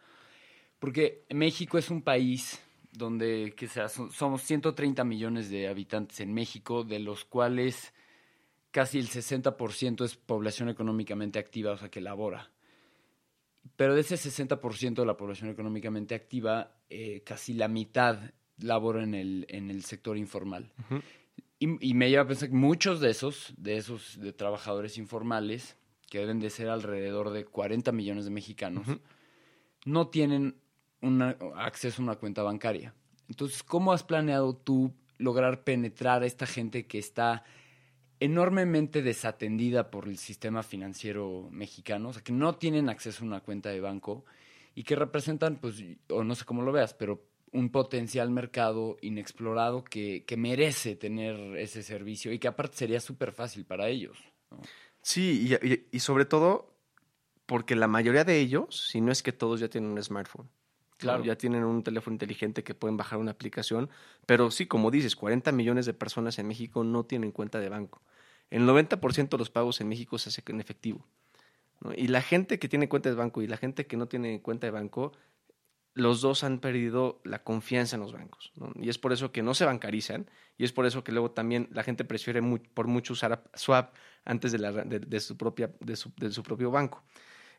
[0.78, 2.60] Porque México es un país
[2.96, 7.92] donde, que sea, so- somos 130 millones de habitantes en México, de los cuales
[8.70, 12.50] casi el 60% es población económicamente activa, o sea, que labora.
[13.76, 18.18] Pero de ese 60% de la población económicamente activa, eh, casi la mitad
[18.58, 20.72] labora en el, en el sector informal.
[21.58, 25.76] y, y me lleva a pensar que muchos de esos, de esos de trabajadores informales,
[26.08, 28.86] que deben de ser alrededor de 40 millones de mexicanos,
[29.84, 30.56] no tienen
[31.06, 32.94] una- acceso a una cuenta bancaria.
[33.28, 37.44] Entonces, ¿cómo has planeado tú lograr penetrar a esta gente que está
[38.20, 43.40] enormemente desatendida por el sistema financiero mexicano, o sea, que no tienen acceso a una
[43.40, 44.24] cuenta de banco
[44.74, 49.84] y que representan, pues, o no sé cómo lo veas, pero un potencial mercado inexplorado
[49.84, 54.18] que, que merece tener ese servicio y que aparte sería súper fácil para ellos.
[55.02, 56.74] Sí, y- y sobre todo
[57.46, 60.48] porque la mayoría de ellos, si no es que todos ya tienen un smartphone.
[60.98, 61.24] Claro.
[61.24, 63.90] Ya tienen un teléfono inteligente que pueden bajar una aplicación.
[64.24, 68.02] Pero sí, como dices, 40 millones de personas en México no tienen cuenta de banco.
[68.50, 71.04] El 90% de los pagos en México se hace en efectivo.
[71.96, 74.66] Y la gente que tiene cuenta de banco y la gente que no tiene cuenta
[74.66, 75.12] de banco,
[75.92, 78.52] los dos han perdido la confianza en los bancos.
[78.76, 81.68] Y es por eso que no se bancarizan y es por eso que luego también
[81.72, 82.40] la gente prefiere
[82.74, 87.02] por mucho usar a- Swap antes de, su propia, su, de su propio banco.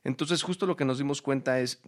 [0.03, 1.81] Entonces, justo lo que nos dimos cuenta es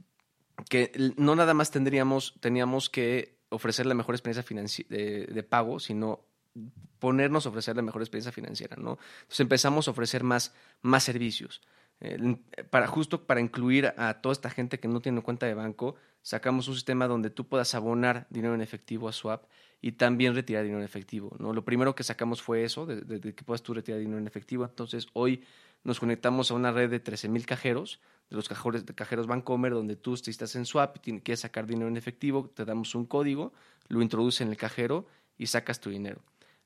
[0.67, 4.43] que no nada más tendríamos, teníamos que ofrecer la mejor experiencia
[4.89, 6.25] de, de pago, sino
[6.99, 8.97] ponernos a ofrecer la mejor experiencia financiera, ¿no?
[9.21, 11.61] Entonces empezamos a ofrecer más, más servicios.
[12.01, 12.37] Eh,
[12.69, 16.67] para, justo para incluir a toda esta gente que no tiene cuenta de banco, sacamos
[16.67, 19.45] un sistema donde tú puedas abonar dinero en efectivo a Swap
[19.81, 21.35] y también retirar dinero en efectivo.
[21.39, 21.53] ¿no?
[21.53, 24.65] Lo primero que sacamos fue eso, de- de que puedas tú retirar dinero en efectivo.
[24.65, 25.43] Entonces, hoy
[25.83, 29.95] nos conectamos a una red de 13.000 cajeros, de los cajeros, de cajeros Bancomer, donde
[29.95, 33.53] tú si estás en Swap y quieres sacar dinero en efectivo, te damos un código,
[33.87, 36.21] lo introduces en el cajero y sacas tu dinero.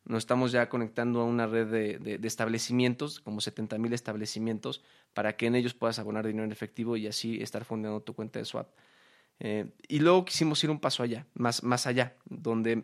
[0.06, 5.38] Nos estamos ya conectando a una red de, de- establecimientos, como 70 mil establecimientos, para
[5.38, 8.46] que en ellos puedas abonar dinero en efectivo y así estar fondeando tu cuenta de
[8.46, 8.68] swap.
[9.40, 12.84] Eh, y luego quisimos ir un paso allá, más, más allá, donde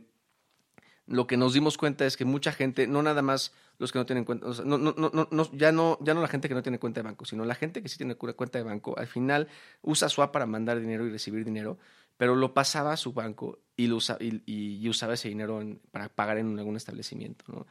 [1.08, 4.06] lo que nos dimos cuenta es que mucha gente, no nada más los que no
[4.06, 6.78] tienen cuenta, o no, no, no, ya, no, ya no la gente que no tiene
[6.80, 9.48] cuenta de banco, sino la gente que sí tiene cu- cuenta de banco, al final
[9.82, 11.80] usa Swap para mandar dinero y recibir dinero,
[12.18, 15.62] pero lo pasaba a su banco y, lo usa- y, usaba ese dinero
[15.92, 17.66] para pagar en algún establecimiento.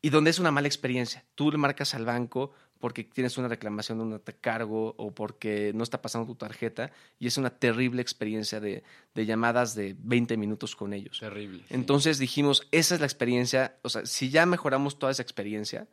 [0.00, 1.24] Y donde es una mala experiencia.
[1.34, 5.82] Tú le marcas al banco porque tienes una reclamación de un cargo o porque no
[5.82, 8.82] está pasando tu tarjeta y es una terrible experiencia de,
[9.14, 11.18] de llamadas de 20 minutos con ellos.
[11.20, 11.60] Terrible.
[11.60, 11.74] sí.
[11.74, 15.88] Entonces dijimos, esa es la experiencia, o sea, si ya mejoramos toda esa experiencia,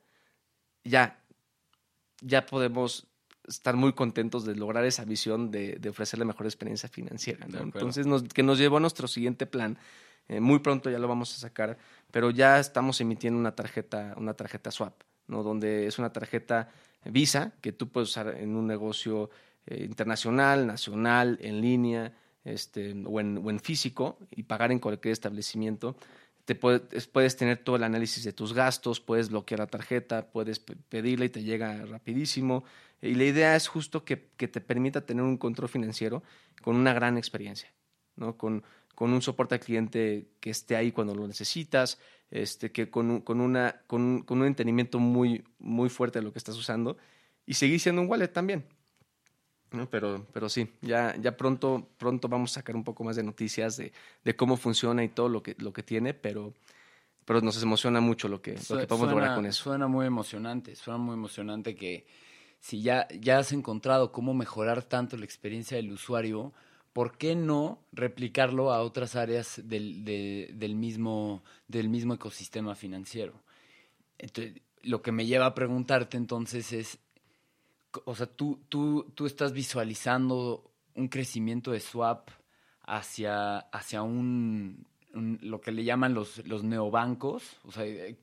[0.83, 1.23] ya,
[2.21, 3.07] ya podemos
[3.47, 7.47] estar muy contentos de lograr esa visión de, de ofrecer la mejor experiencia financiera.
[7.47, 7.59] ¿no?
[7.59, 9.77] Entonces, nos, que nos llevó a nuestro siguiente plan.
[10.27, 11.77] Eh, muy pronto ya lo vamos a sacar,
[12.11, 14.95] pero ya estamos emitiendo una tarjeta, una tarjeta swap,
[15.27, 15.43] ¿no?
[15.43, 16.69] donde es una tarjeta
[17.05, 19.29] Visa que tú puedes usar en un negocio
[19.67, 25.95] eh, internacional, nacional, en línea este, o, en, físico y pagar en cualquier establecimiento.
[26.45, 30.59] Te puedes, puedes tener todo el análisis de tus gastos, puedes bloquear la tarjeta, puedes
[30.59, 32.63] pe- pedirla y te llega rapidísimo.
[33.01, 36.23] Y la idea es justo que, que te permita tener un control financiero
[36.61, 37.71] con una gran experiencia,
[38.15, 38.37] ¿no?
[38.37, 38.63] con,
[38.95, 41.99] con un soporte al cliente que esté ahí cuando lo necesitas,
[42.31, 46.31] este, que con, un- con, una, con, con un entendimiento muy, muy fuerte de lo
[46.33, 46.97] que estás usando
[47.45, 48.65] y seguir siendo un wallet también.
[49.71, 49.89] ¿no?
[49.89, 53.75] Pero, pero sí, ya, ya pronto, pronto vamos a sacar un poco más de noticias
[53.77, 53.91] de,
[54.23, 56.53] de cómo funciona y todo lo que, lo que tiene, pero,
[57.25, 59.63] pero nos emociona mucho lo que, lo Su- que podemos lograr suena- con eso.
[59.63, 62.05] Suena muy emocionante, suena muy emocionante que
[62.59, 66.53] si ya, ya has encontrado cómo mejorar tanto la experiencia del usuario,
[66.95, 73.33] ¿por qué no replicarlo a otras áreas del, de- del, mismo, del mismo ecosistema financiero?
[74.17, 76.99] Entonces, lo que me lleva a preguntarte entonces es,
[78.05, 82.29] o sea, tú, tú, tú estás visualizando un crecimiento de swap
[82.83, 87.57] hacia, hacia un, lo que le llaman los, los neobancos.
[87.65, 88.17] O sea, eh,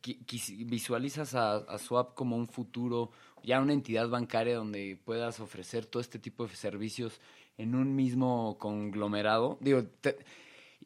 [0.64, 3.10] visualizas a swap como un futuro,
[3.42, 7.20] ya una entidad bancaria donde puedas ofrecer todo este tipo de servicios
[7.58, 9.58] en un mismo conglomerado.
[9.60, 9.84] Digo,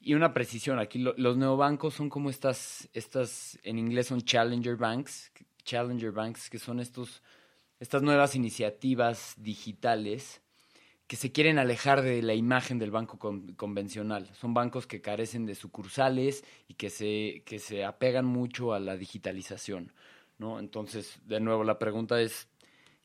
[0.00, 4.76] y una precisión, aquí lo- los neobancos son como estas, estas, en inglés son challenger
[4.76, 5.32] banks,
[5.64, 7.22] challenger banks, que son estos,
[7.80, 10.42] estas nuevas iniciativas digitales
[11.06, 14.28] que se quieren alejar de la imagen del banco con- convencional.
[14.34, 18.96] Son bancos que carecen de sucursales y que se, que se apegan mucho a la
[18.96, 19.92] digitalización,
[20.38, 20.58] ¿no?
[20.58, 22.48] Entonces, de nuevo, la pregunta es,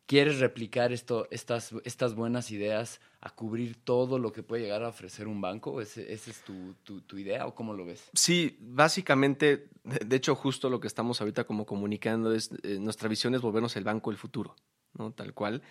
[0.07, 4.87] ¿quieres replicar esto, estas, estas buenas ideas a cubrir todo lo que puede llegar a
[4.89, 5.79] ofrecer un banco?
[5.79, 8.09] ¿Ese- ¿Esa es tu, tu- tu idea o cómo lo ves?
[8.13, 13.35] Sí, básicamente, de, hecho, justo lo que estamos ahorita como comunicando es, eh, nuestra visión
[13.35, 14.55] es volvernos el banco del futuro,
[14.93, 15.11] ¿no?
[15.13, 15.61] Tal cual.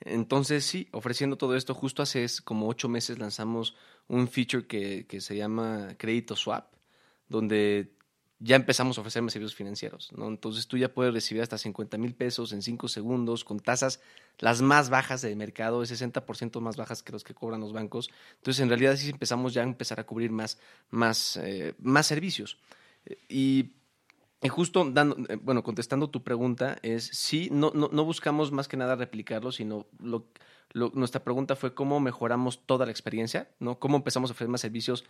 [0.00, 3.74] Entonces, sí, ofreciendo todo esto, justo hace como ocho meses lanzamos
[4.06, 6.72] un feature que, que se llama Crédito Swap,
[7.28, 7.94] donde
[8.40, 10.28] ya empezamos a ofrecer más servicios financieros, ¿no?
[10.28, 14.00] Entonces tú ya puedes recibir hasta 50 mil pesos en cinco segundos con tasas
[14.38, 18.10] las más bajas del mercado, el 60% más bajas que los que cobran los bancos.
[18.36, 20.58] Entonces, en realidad sí empezamos ya a empezar a cubrir más,
[20.90, 22.58] más, eh, más servicios.
[23.28, 23.72] Y,
[24.48, 28.76] justo dando, eh, bueno, contestando tu pregunta, es sí, no, no, no buscamos más que
[28.76, 29.86] nada replicarlo, sino
[30.72, 33.80] nuestra pregunta fue cómo mejoramos toda la experiencia, ¿no?
[33.80, 35.04] Cómo empezamos a ofrecer más servicios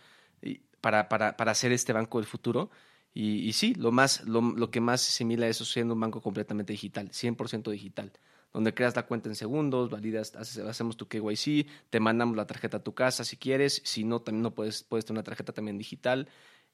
[0.81, 2.71] para, para, para hacer este banco del futuro.
[3.13, 6.21] Y, sí, lo, más, lo, que más se asimila a eso es siendo un banco
[6.21, 8.13] completamente digital, 100% digital,
[8.53, 12.83] donde creas la cuenta en segundos, validas, hacemos tu KYC, te mandamos la tarjeta a
[12.83, 16.27] tu casa si quieres, si no, también no puedes, puedes tener una tarjeta también digital.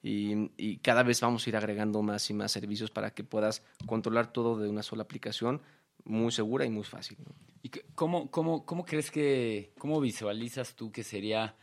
[0.03, 4.31] Y, cada vez vamos a ir agregando más y más servicios para que puedas controlar
[4.31, 5.61] todo de una sola aplicación
[6.03, 7.17] muy segura y muy fácil.
[7.63, 11.55] ¿Y cómo, cómo, cómo crees que, cómo visualizas tú que sería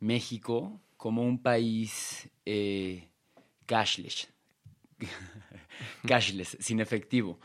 [0.00, 3.08] México como un país eh,
[3.66, 4.28] cashless?
[6.06, 7.38] cashless, sin efectivo.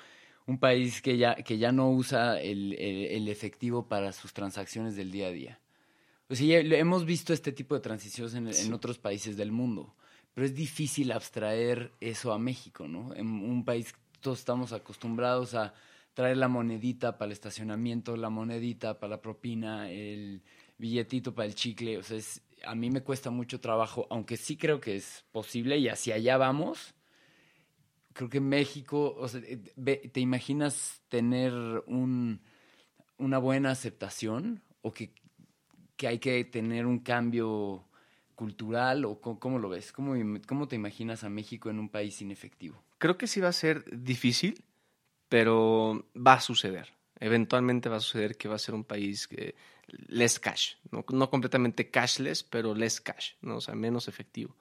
[0.48, 4.96] Un país que ya, que ya no usa el, el- el efectivo para sus transacciones
[4.96, 5.60] del día a día.
[6.30, 9.94] O sea, hemos visto este tipo de transiciones en, en otros países del mundo,
[10.34, 13.14] pero es difícil abstraer eso a México, ¿no?
[13.16, 15.74] En un país todos estamos acostumbrados a
[16.14, 20.42] traer la monedita para el estacionamiento, la monedita para la propina, el
[20.78, 21.98] billetito para el chicle.
[21.98, 25.78] O sea, es- a mí me cuesta mucho trabajo, aunque sí creo que es posible
[25.78, 26.94] y hacia allá vamos.
[28.14, 29.58] Creo que México, o sea, eh,
[30.12, 31.54] ¿te imaginas tener
[31.88, 32.42] un,
[33.18, 35.14] una buena aceptación o que,
[35.96, 37.86] que hay que tener un cambio
[38.36, 39.92] cultural o cómo, lo ves?
[39.92, 40.16] ¿Cómo,
[40.48, 42.84] ¿Cómo te imaginas a México en un país sin efectivo?
[42.98, 44.64] Creo que sí va a ser difícil,
[45.30, 46.90] pero va a suceder.
[47.22, 49.56] Eventualmente va a suceder que va a ser un país que
[50.08, 53.58] less cash, no, no completamente cashless, pero less cash, ¿no?
[53.58, 54.56] o sea, menos efectivo.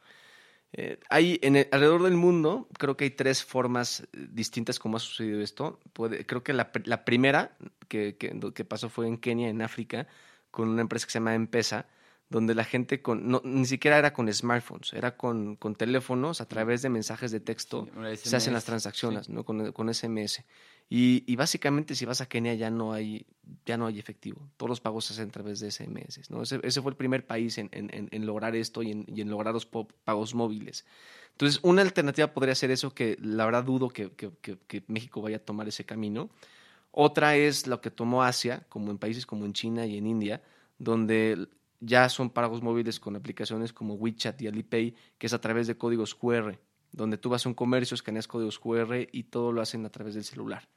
[0.72, 4.98] Eh, hay en el- alrededor del mundo, creo que hay tres formas eh, distintas como
[4.98, 5.80] ha sucedido esto.
[5.92, 7.56] Puede- creo que la, la primera
[7.88, 10.06] que, que, que pasó fue en Kenia, en África,
[10.52, 11.86] con una empresa que se llama Empesa,
[12.28, 16.46] donde la gente con, no, ni siquiera era con smartphones, era con, con teléfonos a
[16.46, 19.32] través de mensajes de texto, Sí, se hacen las transacciones, sí.
[19.32, 19.42] ¿no?
[19.44, 20.44] Con, con SMS.
[20.92, 23.24] Y, y básicamente si vas a Kenia ya no hay,
[23.64, 24.50] ya no hay efectivo.
[24.57, 26.20] Todos los pagos se hacen a través de SMS.
[26.64, 29.66] Ese, fue el primer país en, en- en- lograr esto y en, en lograr los
[29.66, 30.85] pagos móviles.
[31.31, 35.22] Entonces, una alternativa podría ser eso, que la verdad dudo que, que- que- que México
[35.22, 36.29] vaya a tomar ese camino.
[36.90, 40.42] Otra es lo que tomó Asia, como en países como en China y en India,
[40.79, 41.48] donde
[41.79, 45.76] ya son pagos móviles con aplicaciones como WeChat y Alipay, que es a través de
[45.79, 46.59] códigos QR,
[46.90, 50.14] donde tú vas a un comercio, escaneas códigos QR y todo lo hacen a través
[50.14, 50.68] del celular.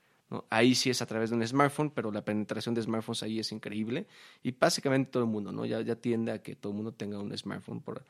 [0.49, 3.51] Ahí sí es a través de un smartphone, pero la penetración de smartphones ahí es
[3.51, 4.07] increíble
[4.41, 5.65] y básicamente todo el mundo, ¿no?
[5.65, 7.81] Ya, ya tiende a que todo el mundo tenga un smartphone.
[7.81, 8.03] Por...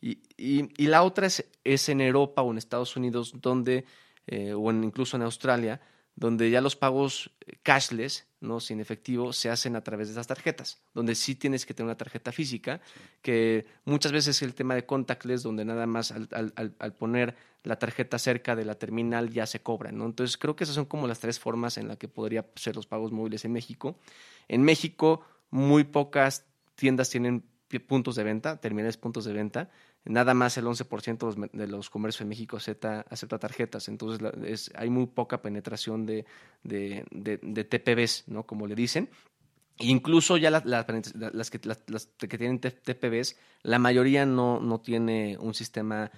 [0.00, 3.86] Y, y, y la otra es, es en Europa o en Estados Unidos, donde,
[4.26, 5.80] eh, o en, incluso en Australia,
[6.14, 7.30] donde ya los pagos
[7.62, 11.74] cashless, no sin efectivo, se hacen a través de esas tarjetas, donde sí tienes que
[11.74, 12.80] tener una tarjeta física,
[13.22, 17.36] que muchas veces es el tema de contactless, donde nada más al, al- al- poner
[17.62, 20.04] la tarjeta cerca de la terminal ya se cobran, ¿no?
[20.06, 22.86] Entonces creo que esas son como las tres formas en las que podría ser los
[22.86, 23.98] pagos móviles en México.
[24.48, 26.44] En México, muy pocas
[26.74, 27.44] tiendas tienen
[27.86, 29.70] puntos de venta, terminales puntos de venta.
[30.04, 33.88] Nada más el 11% de los, me- de los comercios en México acepta, acepta tarjetas.
[33.88, 36.24] Entonces la- es- hay muy poca penetración de,
[36.64, 37.38] de, de-
[38.26, 38.44] ¿no?
[38.44, 39.08] Como le dicen.
[39.78, 40.64] Incluso ya las,
[41.50, 41.78] que, las,
[42.18, 46.10] que tienen T- TPVs, la mayoría no, no tiene un sistema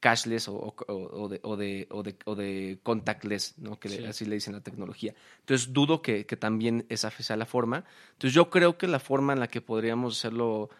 [0.00, 3.78] cashless o, o- o de, o, de, o, de, o de contactless, ¿no?
[3.78, 5.14] que le- así le dicen la tecnología.
[5.40, 7.84] Entonces dudo que, que también esa sea la forma.
[8.12, 10.70] Entonces yo creo que la forma en la que podríamos hacerlo,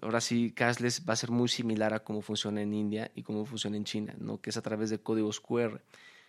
[0.00, 3.44] ahora sí, cashless va a ser muy similar a cómo funciona en India y cómo
[3.44, 4.40] funciona en China, ¿no?
[4.40, 5.80] que es a través de códigos QR.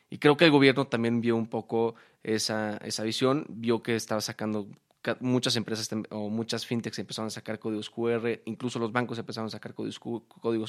[0.10, 4.22] Y creo que el gobierno también vio un poco esa, esa visión, vio que estaba
[4.22, 4.68] sacando
[5.02, 9.48] ca- muchas empresas o muchas fintechs empezaron a sacar códigos QR, incluso los bancos empezaron
[9.48, 10.00] a sacar códigos,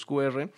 [0.06, 0.50] QR.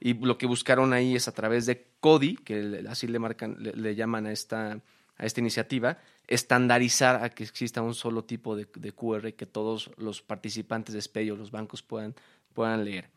[0.00, 3.94] Y lo que buscaron ahí es a través de CODI, que así le marcan, le
[3.94, 4.80] llaman a esta,
[5.20, 10.22] a esta iniciativa, estandarizar a que exista un solo tipo de, QR que todos los
[10.22, 12.14] participantes de SPEI o los bancos puedan,
[12.54, 13.10] puedan leer.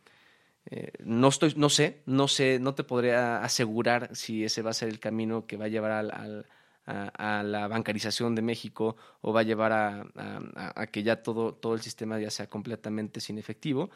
[0.71, 4.73] Eh, no estoy, no sé, no sé, no te podría asegurar si ese va a
[4.73, 6.45] ser el camino que va a llevar al,
[6.85, 11.21] a, la bancarización de México o va a llevar a, a- a- a que ya
[11.23, 13.89] todo, todo el sistema ya sea completamente sin efectivo,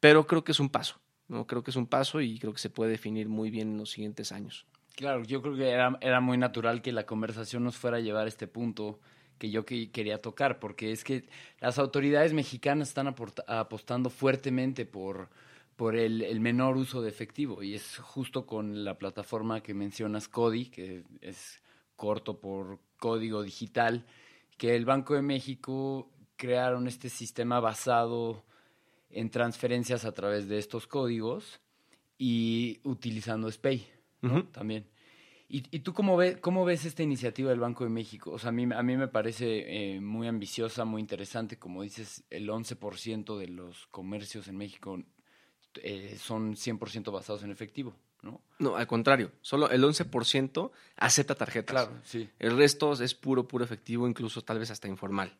[0.00, 1.46] pero creo que es un paso, ¿no?
[1.46, 3.90] Creo que es un paso y creo que se puede definir muy bien en los
[3.92, 4.66] siguientes años.
[4.96, 8.26] Claro, yo creo que era, era muy natural que la conversación nos fuera a llevar
[8.26, 9.00] a este punto
[9.38, 11.24] que yo que- quería tocar, porque es que
[11.60, 13.08] las autoridades mexicanas están
[13.48, 15.28] apostando fuertemente por,
[15.76, 20.28] por el, el menor uso de efectivo y es justo con la plataforma que mencionas,
[20.28, 21.60] CODI, que es
[21.96, 24.06] corto por código digital,
[24.56, 28.44] que el Banco de México crearon este sistema basado
[29.10, 31.60] en transferencias a través de estos códigos
[32.18, 33.93] y utilizando SPAY
[34.52, 34.86] también.
[35.48, 38.32] ¿Y, y tú cómo, ve, cómo ves esta iniciativa del Banco de México?
[38.32, 41.58] O sea, a mí, a mí me parece eh, muy ambiciosa, muy interesante.
[41.58, 44.98] Como dices, el 11% de los comercios en México
[45.82, 48.40] eh, son 100% basados en efectivo, ¿no?
[48.58, 51.90] No, al contrario, solo el 11% acepta tarjetas.
[52.04, 52.28] sí.
[52.38, 55.36] El resto es puro, puro efectivo, incluso tal vez hasta informal.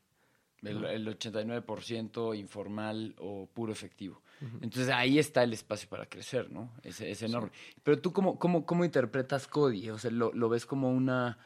[0.63, 4.21] El, el 89% informal o puro efectivo.
[4.61, 6.71] Entonces ahí está el espacio para crecer, ¿no?
[6.83, 7.51] Es, es enorme.
[7.83, 9.89] Pero tú, cómo, cómo, cómo interpretas Cody?
[9.91, 11.39] O sea, ¿lo, lo ves como una,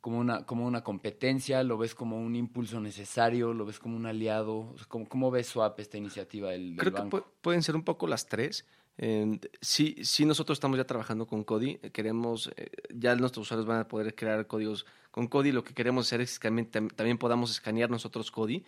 [0.00, 1.62] como, una, como una competencia?
[1.62, 3.52] ¿Lo ves como un impulso necesario?
[3.54, 4.70] ¿Lo ves como un aliado?
[4.72, 7.18] O sea, ¿cómo, ¿Cómo ves Swap esta iniciativa del, del Creo que banco?
[7.18, 8.66] pu- pueden ser un poco las tres.
[9.02, 11.76] Eh, sí, sí, nosotros estamos ya trabajando con Cody.
[11.92, 15.52] Queremos, eh, ya nuestros usuarios van a poder crear códigos con Cody.
[15.52, 18.62] Lo que queremos hacer es que también, tam- también podamos escanear nosotros Cody.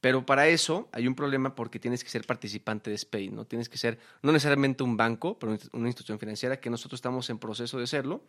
[0.00, 3.44] Pero para eso hay un problema porque tienes que ser participante de SPAY, ¿no?
[3.46, 7.38] Tienes que ser, no necesariamente un banco, pero una institución financiera, que nosotros estamos en
[7.38, 8.22] proceso de serlo,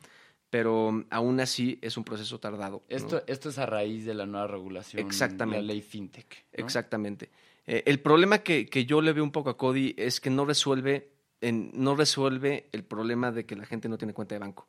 [0.51, 2.83] pero mm, aún así es un proceso tardado.
[2.89, 2.95] ¿no?
[2.95, 5.61] Esto, esto es a raíz de la nueva regulación, Exactamente.
[5.61, 6.45] la ley FinTech.
[6.57, 6.63] ¿no?
[6.65, 7.29] Exactamente.
[7.67, 10.45] Eh, el problema que, que yo le veo un poco a Cody es que no
[10.45, 11.09] resuelve,
[11.41, 14.67] en- no resuelve el problema de que la gente no tiene cuenta de banco.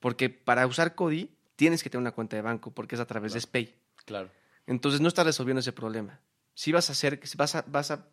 [0.00, 3.32] Porque para usar Cody tienes que tener una cuenta de banco porque es a través
[3.32, 3.74] de SPAY.
[4.04, 4.30] Claro.
[4.66, 6.20] Entonces no está resolviendo ese problema.
[6.54, 8.06] Si vas a hacer, si vas a, vas a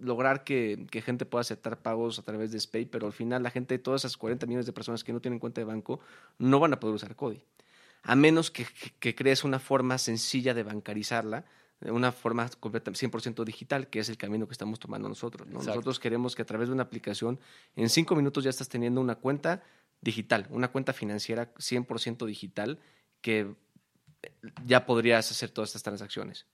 [0.00, 3.50] lograr que, que gente pueda aceptar pagos a través de SPAY, pero al final la
[3.50, 6.00] gente, todas esas 40 millones de personas que no tienen cuenta de banco,
[6.38, 7.42] no van a poder usar Cody.
[8.02, 11.44] A menos que, que- que crees una forma sencilla de bancarizarla,
[11.80, 15.46] de una forma completa, 100% digital, que es el camino que estamos tomando nosotros.
[15.48, 17.38] Nosotros queremos que a través de una aplicación,
[17.76, 19.62] en cinco minutos ya estás teniendo una cuenta
[20.00, 22.80] digital, una cuenta financiera 100% digital,
[23.20, 23.54] que
[24.64, 26.46] ya podrías hacer todas estas transacciones.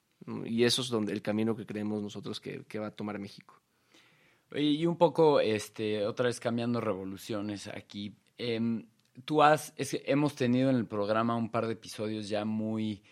[0.45, 3.61] Y eso es donde el camino que creemos nosotros que, que va a tomar México.
[4.55, 8.15] Y un poco, este, otra vez cambiando revoluciones aquí.
[8.39, 8.87] em,
[9.25, 13.03] tú has, es hemos tenido en el programa un par de episodios ya muy,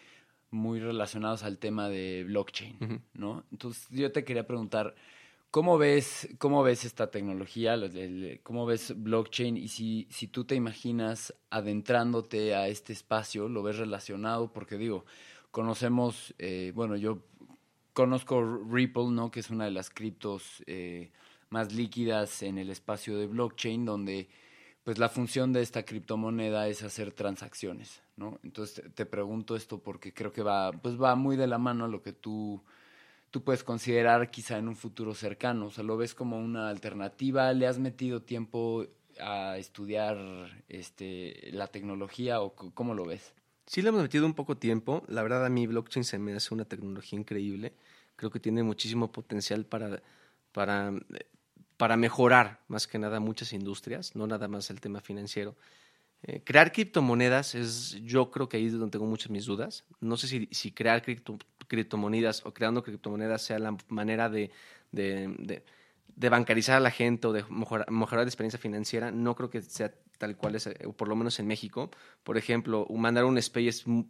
[0.53, 3.03] muy relacionados al tema de blockchain.
[3.15, 3.45] ¿no?
[3.51, 4.95] Entonces yo te quería preguntar,
[5.51, 7.77] ¿cómo ves, cómo ves esta tecnología?
[8.43, 9.57] ¿Cómo ves blockchain?
[9.57, 14.53] Y si, si tú te imaginas adentrándote a este espacio, ¿lo ves relacionado?
[14.53, 15.05] Porque digo,
[15.51, 17.19] conocemos, eh, bueno, yo
[17.93, 19.31] conozco Ripple, ¿no?
[19.31, 21.11] Que es una de las criptos eh,
[21.51, 24.29] más líquidas en el espacio de blockchain, donde
[24.85, 28.39] pues la función de esta criptomoneda es hacer transacciones, ¿no?
[28.43, 31.89] Entonces te, pregunto esto porque creo que va, pues va muy de la mano a
[31.89, 32.63] lo que tú,
[33.31, 35.67] tú puedes considerar quizá en un futuro cercano.
[35.67, 38.87] O sea, lo ves como una alternativa, le has metido tiempo
[39.21, 40.19] a estudiar
[40.69, 43.35] este la tecnología o cómo lo ves?
[43.67, 45.03] Sí le hemos metido un poco tiempo.
[45.09, 47.75] La verdad a mí blockchain se me hace una tecnología increíble.
[48.17, 50.03] Creo que tiene muchísimo potencial para,
[50.53, 50.93] para,
[51.83, 55.57] para mejorar más que nada muchas industrias, no nada más el tema financiero.
[56.23, 59.85] Eh, crear criptomonedas es, yo creo que ahí es donde tengo muchas mis dudas.
[59.99, 64.53] No sé si, crear cripto- criptomonedas o creando criptomonedas sea la manera de,
[64.93, 65.65] de,
[66.29, 69.11] bancarizar a la gente o de mejorar, mejorar la experiencia financiera.
[69.11, 71.91] No creo que sea tal cual es, eh, por lo menos en México.
[72.23, 74.07] Por ejemplo, mandar un SPAY es mu-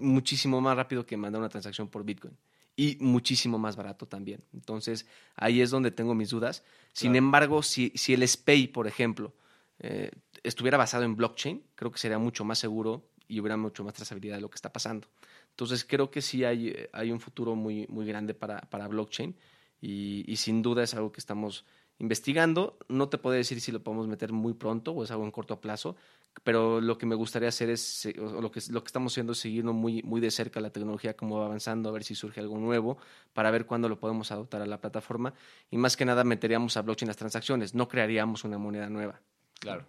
[0.00, 2.36] muchísimo más rápido que mandar una transacción por Bitcoin.
[2.76, 4.42] Y muchísimo más barato también.
[4.54, 6.64] Entonces, ahí es donde tengo mis dudas.
[6.92, 7.18] Sin Claro.
[7.26, 9.34] embargo, si, si el SPAY, por ejemplo,
[9.80, 10.10] eh,
[10.42, 14.36] estuviera basado en blockchain, creo que sería mucho más seguro y hubiera mucho más trazabilidad
[14.36, 15.08] de lo que está pasando.
[15.50, 19.36] Entonces creo que sí hay, hay un futuro muy, muy grande para, para blockchain
[19.80, 21.64] y, y sin duda es algo que estamos
[21.98, 22.78] investigando.
[22.88, 25.60] No te puedo decir si lo podemos meter muy pronto o es algo en corto
[25.60, 25.96] plazo,
[26.42, 29.38] pero lo que me gustaría hacer es, o lo que, lo que estamos haciendo es
[29.38, 32.56] seguirnos muy, muy de cerca la tecnología, cómo va avanzando, a ver si surge algo
[32.58, 32.98] nuevo,
[33.32, 35.34] para ver cuándo lo podemos adoptar a la plataforma.
[35.70, 39.20] Y más que nada meteríamos a blockchain las transacciones, no crearíamos una moneda nueva.
[39.58, 39.86] Claro.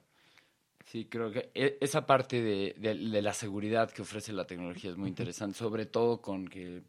[0.86, 4.90] Sí, creo que e- esa parte de, de- de la seguridad que ofrece la tecnología
[4.92, 6.82] es muy interesante, sobre todo con que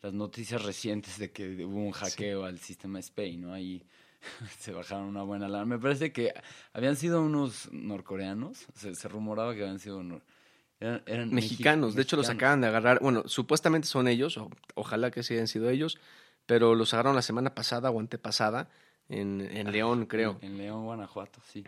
[0.00, 3.52] las noticias recientes de que hubo un hackeo al sistema SPAY, ¿no?
[3.52, 3.82] Ahí
[4.58, 5.76] se bajaron una buena alarma.
[5.76, 6.32] Me parece que
[6.72, 10.22] habían sido unos norcoreanos, se, se rumoraba que habían sido nor-
[10.80, 11.92] eran, eran mexicanos.
[11.92, 13.00] mexi- De hecho, los acaban de agarrar.
[13.00, 15.98] Bueno, supuestamente son ellos, o- ojalá que sí hayan sido ellos,
[16.46, 18.68] pero los agarraron la semana pasada o antepasada
[19.08, 20.38] en, en León, creo.
[20.42, 21.64] En León, Guanajuato, sí.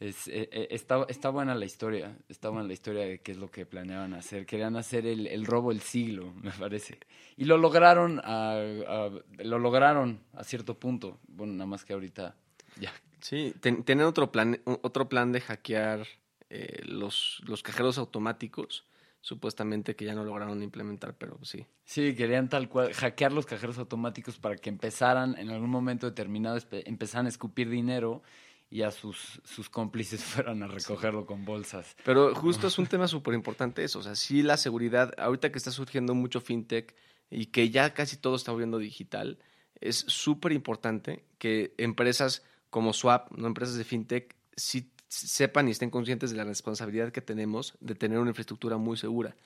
[0.00, 3.38] Es, eh, eh, está, está buena la historia, está buena la historia de qué es
[3.38, 4.46] lo que planeaban hacer.
[4.46, 6.98] Querían hacer el, el robo del siglo, me parece.
[7.36, 9.10] Y lo lograron a, a-
[9.42, 11.18] lo lograron a cierto punto.
[11.26, 12.36] Bueno, nada más que ahorita
[12.80, 12.92] ya.
[13.20, 16.06] Sí, ten- tenían otro plan, otro plan de hackear
[16.50, 18.84] eh, los, los cajeros automáticos,
[19.20, 21.66] supuestamente que ya no lograron implementar, pero sí.
[21.84, 26.56] Sí, querían tal cual hackear los cajeros automáticos para que empezaran en algún momento determinado,
[26.70, 28.22] empezaran a escupir dinero
[28.70, 31.96] y a sus, sus cómplices fueran a recogerlo con bolsas.
[32.04, 35.58] Pero justo es un tema súper importante eso, o sea, sí la seguridad, ahorita que
[35.58, 36.94] está surgiendo mucho fintech
[37.30, 39.38] y que ya casi todo está volviendo digital,
[39.80, 45.90] es súper importante que empresas como Swap, no empresas de fintech, sí sepan y estén
[45.90, 49.36] conscientes de la responsabilidad que tenemos de tener una infraestructura muy segura,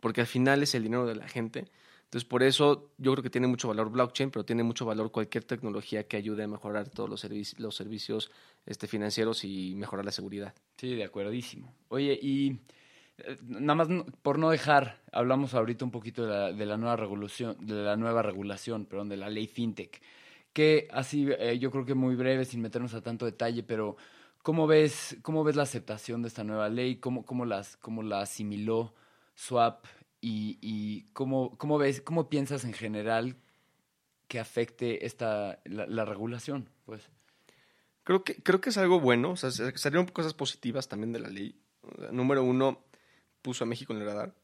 [0.00, 1.68] porque al final es el dinero de la gente.
[2.08, 5.44] Entonces, por eso yo creo que tiene mucho valor blockchain, pero tiene mucho valor cualquier
[5.44, 8.30] tecnología que ayude a mejorar todos los, servici- los servicios
[8.64, 10.54] este, financieros y mejorar la seguridad.
[10.78, 11.70] Sí, de acuerdísimo.
[11.88, 12.60] Oye, y
[13.18, 13.88] eh, nada más
[14.22, 17.96] por no dejar, hablamos ahorita un poquito de la, de la nueva regulación, de la
[17.98, 20.00] nueva regulación, perdón, de la ley fintech,
[20.54, 23.98] que así eh, yo creo que muy breve, sin meternos a tanto detalle, pero
[24.42, 26.96] ¿cómo ves, cómo ves la aceptación de esta nueva ley?
[26.96, 28.94] ¿Cómo, cómo, las, cómo la asimiló
[29.34, 29.84] Swap?
[30.20, 33.36] Y, y cómo, cómo ves, cómo piensas en general
[34.26, 37.08] que afecte esta la, la regulación, pues.
[38.04, 41.20] Creo que, creo que es algo bueno, o sea, se- salieron cosas positivas también de
[41.20, 41.60] la ley.
[42.10, 42.82] Número uno,
[43.42, 44.34] puso a México en el radar.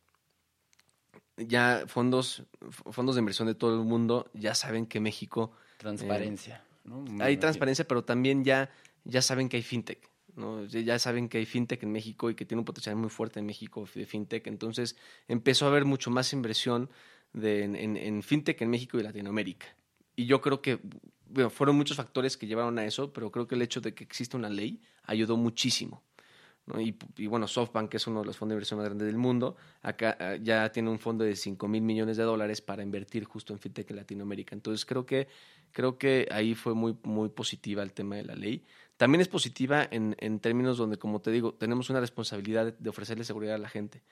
[1.37, 6.63] Ya fondos, fondos de inversión de todo el mundo ya saben que México Transparencia.
[6.85, 7.01] ¿no?
[7.03, 8.71] Me hay transparencia, pero también ya,
[9.05, 10.09] ya saben que hay fintech.
[10.37, 10.65] ¿No?
[10.67, 13.47] Ya- saben que hay fintech en México y que tiene un potencial muy fuerte en
[13.47, 14.47] México de fintech.
[14.47, 14.97] Entonces
[15.29, 16.91] empezó a haber mucho más inversión
[17.33, 19.67] de, en, fintech en México y Latinoamérica.
[20.17, 20.81] Y yo creo que
[21.27, 24.05] bueno, fueron muchos factores que llevaron a eso, pero creo que el hecho de que
[24.05, 26.03] exista una ley ayudó muchísimo.
[27.17, 29.57] y bueno, SoftBank, que es uno de los fondos de inversión más grandes del mundo,
[29.83, 33.53] acá ah, ya tiene un fondo de 5 mil millones de dólares para invertir justo
[33.53, 34.55] en fintech en Latinoamérica.
[34.55, 35.29] Entonces creo que,
[35.73, 38.65] creo que ahí fue muy, muy positiva el tema de la ley.
[38.97, 43.25] También es positiva en, en términos donde, como te digo, tenemos una responsabilidad de, ofrecerle
[43.25, 44.03] seguridad a la gente.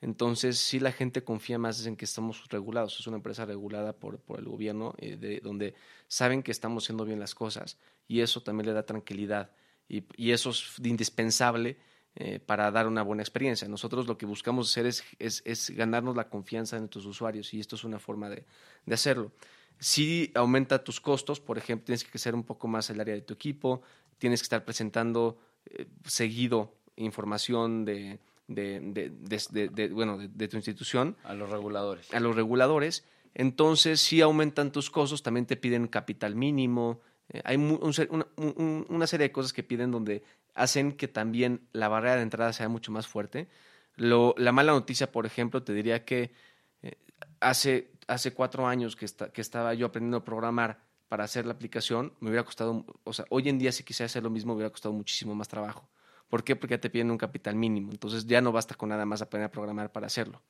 [0.00, 2.98] Entonces, sí la gente confía más en que estamos regulados.
[2.98, 5.74] Es una empresa regulada por, por el gobierno, eh, de, donde
[6.08, 7.78] saben que estamos haciendo bien las cosas
[8.08, 9.52] y eso también le da tranquilidad.
[9.88, 11.76] Y, y eso es indispensable
[12.14, 13.66] eh, para dar una buena experiencia.
[13.68, 17.60] Nosotros lo que buscamos hacer es, es, es ganarnos la confianza de nuestros usuarios y
[17.60, 18.44] esto es una forma de,
[18.84, 19.32] de hacerlo.
[19.78, 23.22] Si aumenta tus costos, por ejemplo, tienes que crecer un poco más el área de
[23.22, 23.80] tu equipo,
[24.22, 30.46] tienes que estar presentando eh, seguido información de, de, de, de- de- de- bueno, de,
[30.48, 32.14] tu institución A los reguladores.
[32.14, 33.04] a los reguladores.
[33.34, 37.00] Entonces, si aumentan tus costos, también te piden capital mínimo.
[37.30, 40.22] Eh, hay mu- un ser- una, un- una serie de cosas que piden donde
[40.54, 43.48] hacen que también la barrera de entrada sea mucho más fuerte.
[43.96, 46.30] Lo, la mala noticia, por ejemplo, te diría que
[46.82, 46.96] eh,
[47.40, 50.78] hace, hace cuatro años que, esta- que estaba yo aprendiendo a programar
[51.12, 54.22] para hacer la aplicación, me hubiera costado, o sea, hoy en día si quisiera hacer
[54.22, 55.86] lo mismo, me hubiera costado muchísimo más trabajo.
[56.30, 56.56] ¿Por qué?
[56.56, 57.92] Porque ya te piden un capital mínimo.
[57.92, 60.40] Entonces ya no basta con nada más aprender a programar para hacerlo.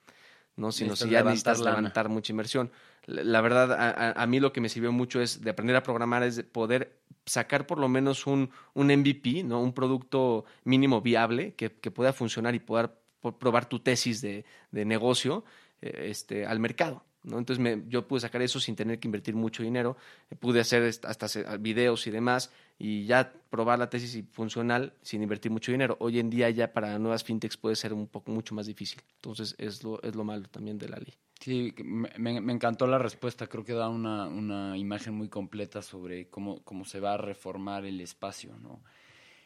[0.54, 0.70] ¿no?
[0.70, 1.78] Sino si ya necesitas lana.
[1.78, 2.70] levantar mucha inversión.
[3.06, 6.22] La, la verdad, a, mí lo que me sirvió mucho es de aprender a programar,
[6.22, 9.60] es de poder sacar por lo menos un, un MVP, ¿no?
[9.60, 14.44] un producto mínimo viable que, que pueda funcionar y poder po- probar tu tesis de,
[14.70, 15.44] de negocio
[15.80, 17.04] eh, este, al mercado.
[17.25, 17.39] ¿No?
[17.39, 19.97] Entonces me- yo pude sacar eso sin tener que invertir mucho dinero,
[20.31, 25.23] eh, pude hacer hasta hacer videos y demás y ya probar la tesis funcional sin
[25.23, 25.97] invertir mucho dinero.
[26.01, 29.01] Hoy en día ya para nuevas fintechs puede ser un poco mucho más difícil.
[29.16, 31.14] Entonces es lo, es lo malo también de la ley.
[31.41, 33.47] Sí, me- me encantó la respuesta.
[33.49, 37.85] Creo que da una, una imagen muy completa sobre cómo, cómo se va a reformar
[37.85, 38.81] el espacio, ¿no?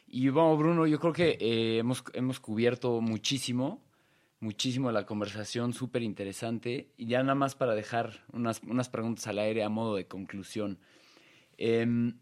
[0.07, 3.81] Y bueno, Bruno, yo creo que eh, hemos, hemos cubierto muchísimo,
[4.39, 6.93] muchísimo la conversación, súper interesante.
[6.97, 10.79] Y ya nada más para dejar unas, unas preguntas al aire a modo de conclusión.
[11.57, 12.19] Em,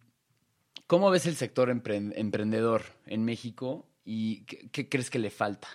[0.87, 5.67] ¿Cómo ves el sector empre- emprendedor en México y qué, crees que le falta?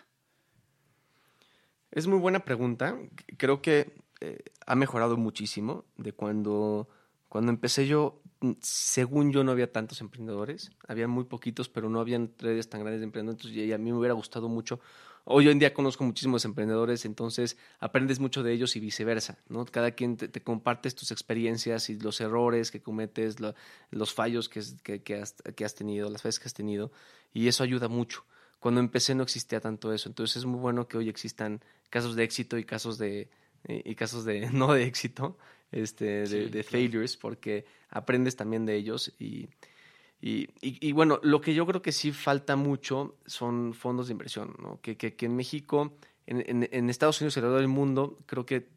[1.91, 2.97] Es muy buena pregunta.
[3.37, 6.89] Creo que eh, ha mejorado muchísimo de cuando,
[7.29, 8.23] cuando empecé yo.
[8.61, 10.71] Según yo, no había tantos emprendedores.
[10.87, 13.53] Había muy poquitos, pero no habían redes tan grandes de emprendedores.
[13.53, 14.79] Y a mí me hubiera gustado mucho.
[15.25, 19.65] Hoy en día conozco muchísimos emprendedores, entonces aprendes mucho de ellos y viceversa, ¿no?
[19.65, 23.55] Cada quien te, te compartes tus experiencias y los errores que cometes, lo-
[23.91, 26.91] los fallos que, que, que has, que has tenido, las veces que has tenido,
[27.33, 28.25] y eso ayuda mucho.
[28.59, 32.25] Cuando empecé no existía tanto eso, entonces es muy bueno que hoy existan casos de
[32.25, 33.29] éxito y casos de,
[33.65, 35.37] eh, y casos de no de éxito,
[35.71, 36.71] este, de, Sí, de claro.
[36.71, 39.49] failures, porque aprendes también de ellos y,
[40.21, 44.13] y, y- y bueno, lo que yo creo que sí falta mucho son fondos de
[44.13, 44.81] inversión, ¿no?
[44.81, 45.97] Que, que, que en México,
[46.27, 48.69] en, en- en Estados Unidos y alrededor del mundo, creo que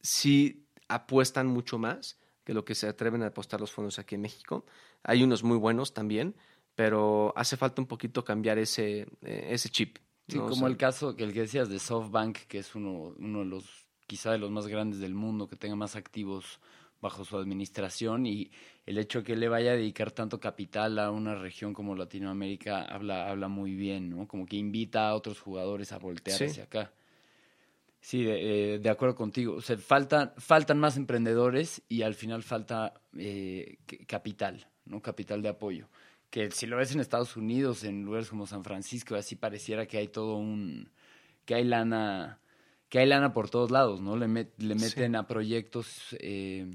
[0.00, 4.20] sí apuestan mucho más que lo que se atreven a apostar los fondos aquí en
[4.22, 4.64] México.
[5.04, 6.34] Hay unos muy buenos también,
[6.74, 9.98] pero hace falta un poquito cambiar ese, eh, ese chip.
[10.28, 13.40] Sí, como sea, el caso que el que decías de SoftBank, que es uno, uno
[13.40, 16.58] de los, quizá de los más grandes del mundo, que tenga más activos
[17.02, 18.50] bajo su administración y
[18.86, 22.82] el hecho de que le vaya a dedicar tanto capital a una región como Latinoamérica
[22.84, 24.26] habla, habla muy bien, ¿no?
[24.26, 26.44] Como que invita a otros jugadores a voltear Sí.
[26.44, 26.92] hacia acá.
[28.00, 29.54] Sí, de, eh, de acuerdo contigo.
[29.54, 33.76] O sea, faltan, faltan más emprendedores y al final falta eh,
[34.06, 35.00] capital, ¿no?
[35.02, 35.88] Capital de apoyo.
[36.30, 39.98] Que si lo ves en Estados Unidos, en lugares como San Francisco, así pareciera que
[39.98, 40.90] hay todo un...
[41.44, 42.40] que hay lana,
[42.88, 44.16] que hay lana por todos lados, ¿no?
[44.16, 44.84] Le, met- le Sí.
[44.84, 46.70] meten a proyectos eh,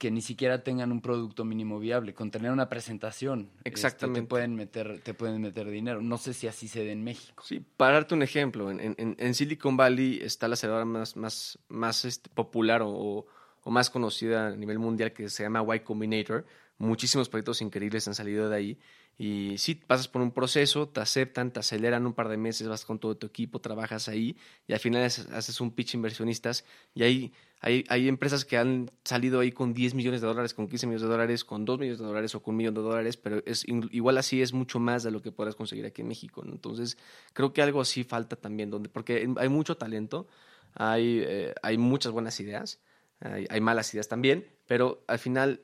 [0.00, 2.14] que ni siquiera tengan un producto mínimo viable.
[2.14, 4.22] Con tener una presentación, este, Exactamente.
[4.22, 6.00] te, pueden meter, te pueden meter dinero.
[6.00, 7.44] No sé si así se dé en México.
[7.46, 11.58] Sí, para darte un ejemplo, en, en- en Silicon Valley está la aceleradora más, más,
[11.68, 13.26] más este, popular o,
[13.62, 16.46] o más conocida a nivel mundial que se llama Y Combinator.
[16.80, 18.78] Muchísimos proyectos increíbles han salido de ahí.
[19.18, 22.86] Y sí, pasas por un proceso, te aceptan, te aceleran un par de meses, vas
[22.86, 24.34] con todo tu equipo, trabajas ahí
[24.66, 26.64] y al final haces, un pitch inversionistas.
[26.94, 30.68] Y hay, hay, hay empresas que han salido ahí con 10 millones de dólares, con
[30.68, 33.18] 15 millones de dólares, con 2 millones de dólares o con un millón de dólares,
[33.18, 36.42] pero es, igual así es mucho más de lo que podrás conseguir aquí en México.
[36.46, 36.96] Entonces,
[37.34, 40.28] creo que algo así falta también, donde, porque hay mucho talento,
[40.72, 42.80] hay, eh, hay muchas buenas ideas,
[43.20, 45.60] hay malas ideas también, pero al final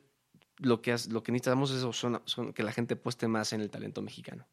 [0.59, 3.61] lo que, has- lo que necesitamos es son, son que la gente pueste más en
[3.61, 4.47] el talento mexicano.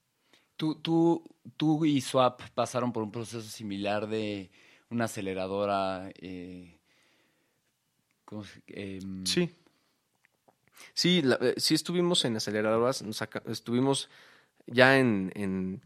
[0.58, 1.24] Tú, tú,
[1.58, 4.51] tú y Swap pasaron por un proceso similar de
[4.89, 6.12] una aceleradora.
[6.16, 6.80] Eh,
[8.26, 9.49] ¿cómo se- em, Sí.
[10.93, 14.10] Sí, la- eh, sí estuvimos en aceleradoras, saca- estuvimos
[14.68, 15.82] ya en, en,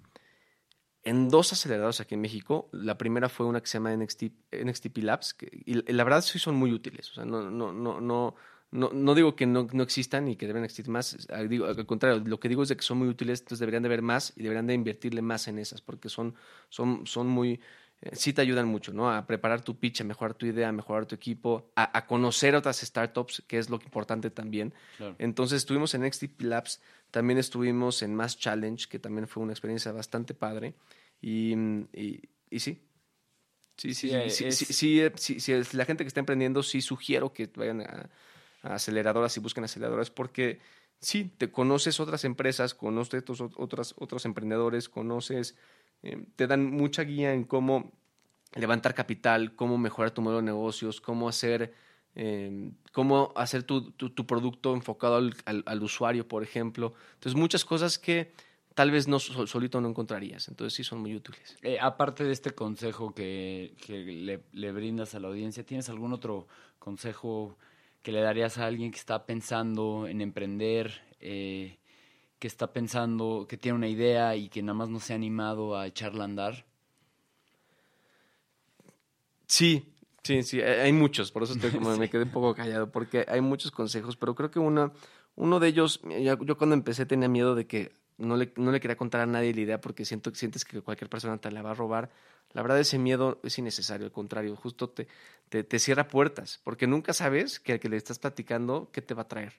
[1.04, 2.70] en dos aceleradoras aquí en México.
[2.72, 6.22] La primera fue una que se llama NXT, NXTP Labs, que- y, la- la verdad
[6.22, 7.10] sí son muy útiles.
[7.12, 8.36] O sea, no, no, no, no,
[8.72, 11.86] no, no digo que no, no existan y que deben existir más, ah, digo, al
[11.86, 14.34] contrario, lo que digo es de que son muy útiles, entonces deberían de ver más
[14.36, 16.36] y deberían de invertirle más en esas, porque son,
[16.70, 17.62] son, son muy,
[18.02, 19.10] eh, sí te ayudan mucho, ¿no?
[19.12, 22.56] A preparar tu pitch, a mejorar tu idea, a mejorar tu equipo, a, a conocer
[22.56, 24.74] otras startups, que es lo importante también.
[24.98, 25.16] Claro.
[25.18, 29.92] Entonces estuvimos en XTP Labs, también estuvimos en Mass Challenge, que también fue una experiencia
[29.94, 30.76] bastante padre.
[31.22, 31.54] Y,
[31.94, 32.84] y, y sí.
[33.78, 36.82] Sí, sí, Sí, eh, sí, es- sí, sí, sí, la gente que está emprendiendo, sí
[36.82, 38.10] sugiero que vayan a
[38.76, 40.60] aceleradoras y busquen aceleradoras porque
[41.00, 45.56] sí, te conoces otras empresas, conoces otros, otras, otros emprendedores, conoces,
[46.04, 47.92] eh, te dan mucha guía en cómo
[48.56, 51.74] levantar capital, cómo mejorar tu modelo de negocios, cómo hacer,
[52.16, 56.94] eh, cómo hacer tu, tu- producto enfocado al, al- al usuario, por ejemplo.
[57.16, 58.32] Entonces, muchas cosas que
[58.74, 60.48] tal vez no sol- solito no encontrarías.
[60.48, 61.58] Entonces, sí son muy útiles.
[61.62, 66.48] Eh, aparte de este consejo que, que le brindas a la audiencia, ¿tienes algún otro
[66.80, 67.58] consejo
[68.08, 71.78] que le darías a alguien que está pensando en emprender, eh,
[72.40, 75.76] que está pensando, que tiene una idea y que nada más no se ha animado
[75.78, 76.66] a echarla a andar?
[79.46, 79.94] Sí,
[80.24, 83.26] sí, sí, hay hay muchos, por eso estoy como me quedé un poco callado, porque
[83.28, 84.94] hay muchos consejos, pero creo que una,
[85.36, 88.80] uno de ellos, ya- yo cuando empecé tenía miedo de que no le, no le
[88.80, 91.72] quería contar a nadie la idea porque siento sientes que cualquier persona te la va
[91.72, 92.10] a robar.
[92.54, 95.08] La verdad ese miedo es innecesario, al contrario, justo te,
[95.50, 99.14] te, te cierra puertas, porque nunca sabes que al que le estás platicando qué te
[99.14, 99.54] va a traer.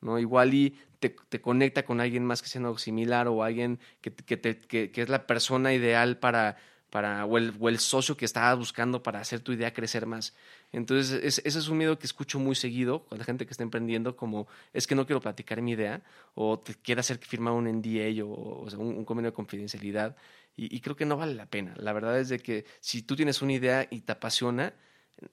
[0.00, 0.18] ¿no?
[0.18, 4.36] Igual y te, te conecta con alguien más que sea similar o alguien que, que,
[4.36, 6.56] te- que- que es la persona ideal para,
[6.90, 10.34] para, o, el, o el socio que estabas buscando para hacer tu idea crecer más.
[10.72, 13.62] Entonces, es- ese es un miedo que escucho muy seguido con la gente que está
[13.62, 16.02] emprendiendo, como es que no quiero platicar mi idea,
[16.34, 20.16] o te quiere hacer firmar un NDA o, o sea, un, un convenio de confidencialidad,
[20.56, 21.74] y, y creo que no vale la pena.
[21.78, 24.74] La verdad es de que si tú tienes una idea y te apasiona,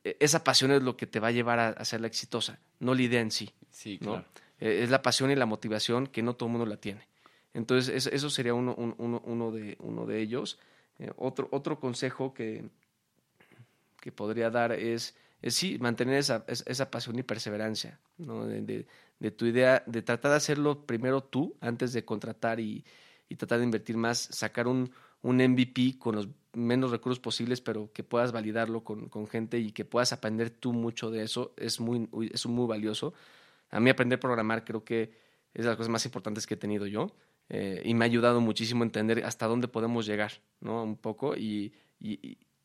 [0.04, 3.02] eh, esa pasión es lo que te va a llevar a hacerla exitosa, no la
[3.02, 3.50] idea en sí.
[3.70, 4.12] Sí, ¿no?
[4.12, 4.26] claro.
[4.60, 7.08] Eh, es la pasión y la motivación que no todo el mundo la tiene.
[7.54, 10.58] Entonces, es- eso sería uno, un- uno, uno de, uno de ellos.
[11.00, 12.64] Eh, otro, otro consejo que,
[14.00, 18.46] que podría dar es, es sí, mantener esa, es- esa pasión y perseverancia, ¿no?
[18.48, 18.62] de,
[19.20, 22.84] de- tu idea, de tratar de hacerlo primero tú antes de contratar y,
[23.30, 24.92] y tratar de invertir más, sacar un,
[25.22, 29.72] un MVP con los menos recursos posibles, pero que puedas validarlo con, con gente y
[29.72, 33.14] que puedas aprender tú mucho de eso, es muy, es muy valioso.
[33.70, 35.14] A mí aprender a programar creo que
[35.54, 37.16] es de las cosas más importantes que he tenido yo
[37.50, 40.32] eh, y me ha ayudado muchísimo a entender hasta dónde podemos llegar,
[40.62, 40.84] ¿no?
[40.84, 41.74] Un poco y,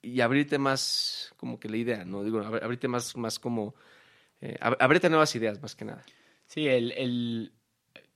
[0.03, 2.23] y- abrirte más como que la idea, ¿no?
[2.25, 3.75] Digo, ab- abrirte más, más como...
[4.41, 6.05] eh, ab- abrirte nuevas ideas más que nada.
[6.47, 7.53] Sí, el, el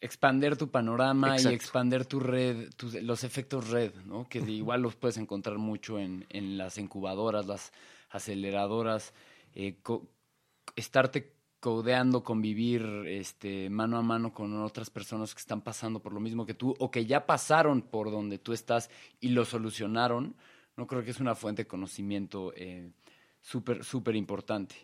[0.00, 4.28] expander tu panorama y expander tu red, tus- los efectos red, ¿no?
[4.28, 7.72] Que igual los puedes encontrar mucho en, en las incubadoras, las
[8.10, 9.12] aceleradoras,
[9.54, 10.08] eh, co-
[10.76, 16.18] estarte codeando, convivir este, mano a mano con otras personas que están pasando por lo
[16.18, 20.34] mismo que tú o que ya pasaron por donde tú estás y lo solucionaron,
[20.76, 22.90] no creo que es una fuente de conocimiento eh,
[23.40, 24.74] súper, súper importante.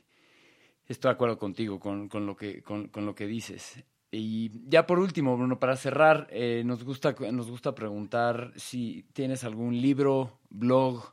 [0.86, 3.82] Estoy de acuerdo contigo con, con lo, que, con, con lo que dices.
[4.10, 9.44] Y ya por último, Bruno, para cerrar, eh, nos, gusta, nos gusta preguntar si tienes
[9.44, 11.12] algún libro, blog,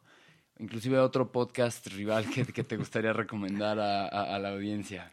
[0.59, 5.11] inclusive otro podcast rival que, que te gustaría recomendar a, a- a la audiencia.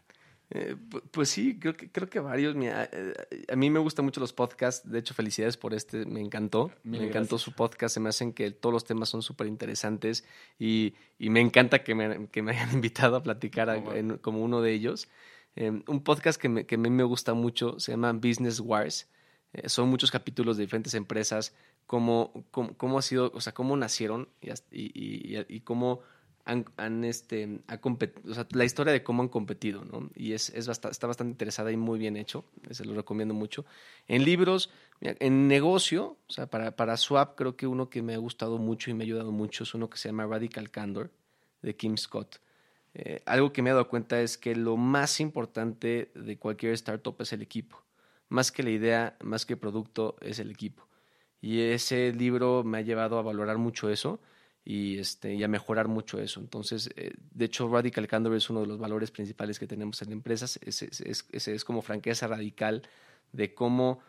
[0.55, 2.53] Eh, pu- pues sí, creo que, creo que varios.
[2.55, 3.13] Mira, eh,
[3.51, 4.87] a mí me gustan mucho los podcasts.
[4.87, 6.05] De hecho, felicidades por este.
[6.05, 6.71] Me encantó.
[6.83, 7.41] Mil me encantó gracias.
[7.41, 7.93] su podcast.
[7.95, 10.25] Se me hacen que todos los temas son súper interesantes.
[10.59, 13.93] Y, y me encanta que me, que me hayan invitado a platicar a- Oh, wow.
[13.93, 15.09] en- como uno de ellos.
[15.55, 19.09] Eh, un podcast que, me, que a mí me gusta mucho se llama Business Wars.
[19.53, 21.55] Eh, son muchos capítulos de diferentes empresas.
[21.87, 26.01] Cómo, cómo, cómo ha sido, o sea, cómo nacieron y- y- y cómo
[26.45, 27.97] han, este, ha o
[28.51, 30.09] la historia de cómo han competido, ¿no?
[30.13, 33.65] Y es, es está bastante interesada y muy bien hecho, se lo recomiendo mucho.
[34.07, 34.69] En libros,
[34.99, 36.17] en negocio,
[36.49, 39.31] para, para Swap creo que uno que me ha gustado mucho y me ha ayudado
[39.31, 41.11] mucho es uno que se llama Radical Candor,
[41.61, 42.41] de Kim Scott.
[42.93, 47.15] Eh, algo que me he dado cuenta es que lo más importante de cualquier startup
[47.19, 47.81] es el equipo.
[48.27, 50.87] Más que la idea, más que el producto, es el equipo.
[51.39, 54.19] Y ese libro me ha llevado a valorar mucho eso
[54.65, 56.39] y, este, y a mejorar mucho eso.
[56.39, 60.11] Entonces, eh, de hecho, Radical Candor es uno de los valores principales que tenemos en
[60.11, 60.59] empresas.
[60.63, 62.83] Es, es- ese es como franqueza radical
[63.33, 63.99] de cómo,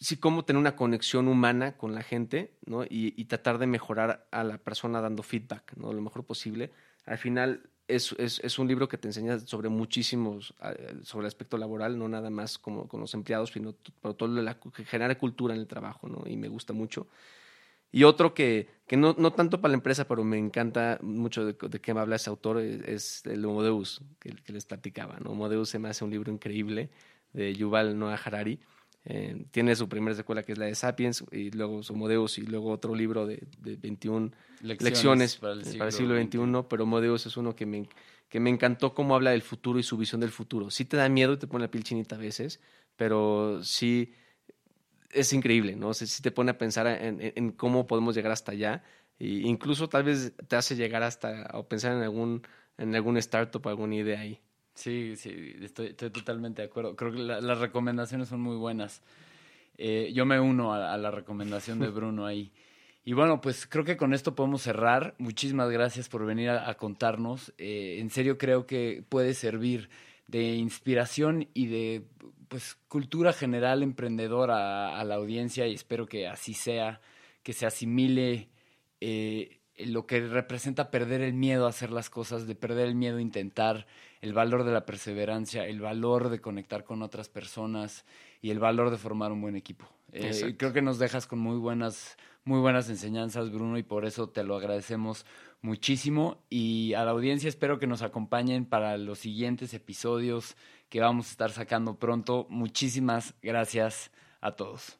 [0.00, 2.84] sí, cómo tener una conexión humana con la gente ¿no?
[2.84, 5.92] y, y tratar de mejorar a la persona dando feedback ¿no?
[5.92, 6.70] lo mejor posible.
[7.04, 10.54] Al final, es, es, es un libro que te enseña sobre muchísimos,
[11.02, 14.84] sobre el aspecto laboral, no nada más como con los empleados, sino todo lo que
[14.84, 16.22] genera cultura en el trabajo, ¿no?
[16.26, 17.08] Y me gusta mucho.
[17.90, 21.54] Y otro que, que no, no tanto para la empresa, pero me encanta mucho de,
[21.54, 25.18] de qué me habla ese autor, es, es el Homo Deus, que, que les platicaba,
[25.20, 25.30] ¿no?
[25.30, 26.90] Homo Deus se me hace un libro increíble
[27.32, 28.60] de Yuval Noah Harari.
[29.04, 32.36] Eh, tiene su primera secuela que es la de Sapiens, y luego su Homo Deus,
[32.36, 36.66] y luego otro libro de, de 21 Lecciones lecciones, para el para el siglo XXI,
[36.68, 37.88] pero Homo Deus es uno que me,
[38.28, 40.70] que me encantó cómo habla del futuro y su visión del futuro.
[40.70, 42.60] Sí te da miedo y te pone la piel chinita a veces,
[42.96, 44.12] pero sí
[45.10, 45.88] es increíble, ¿no?
[45.88, 48.82] O sea, sí te pone a pensar en, en- cómo podemos llegar hasta allá.
[49.18, 52.42] E incluso tal vez te hace llegar hasta o pensar en algún,
[52.76, 54.40] en algún startup alguna idea ahí.
[54.74, 56.94] Sí, sí, estoy, estoy totalmente de acuerdo.
[56.94, 59.02] Creo que la- las recomendaciones son muy buenas.
[59.76, 62.52] Eh, yo me uno a, a la recomendación de Bruno ahí.
[63.04, 65.14] Y bueno, pues creo que con esto podemos cerrar.
[65.18, 67.52] Muchísimas gracias por venir a, a contarnos.
[67.58, 69.88] Eh, en serio creo que puede servir
[70.28, 72.04] de inspiración y de
[72.48, 77.00] pues cultura general emprendedora a, a la audiencia y espero que así sea,
[77.42, 78.48] que se asimile
[79.00, 83.18] eh, lo que representa perder el miedo a hacer las cosas, de perder el miedo
[83.18, 83.86] a intentar,
[84.20, 88.04] el valor de la perseverancia, el valor de conectar con otras personas
[88.42, 89.88] y el valor de formar un buen equipo.
[90.12, 94.28] Eh, creo que nos dejas con muy buenas, muy buenas enseñanzas, Bruno, y por eso
[94.28, 95.24] te lo agradecemos
[95.60, 96.38] muchísimo.
[96.50, 100.56] Y a la audiencia espero que nos acompañen para los siguientes episodios
[100.88, 102.46] que vamos a estar sacando pronto.
[102.48, 104.98] Muchísimas gracias a todos.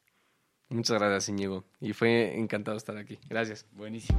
[0.68, 1.64] Muchas gracias, Íñigo.
[1.80, 3.18] Y fue encantado estar aquí.
[3.28, 3.66] Gracias.
[3.72, 4.18] Buenísimo.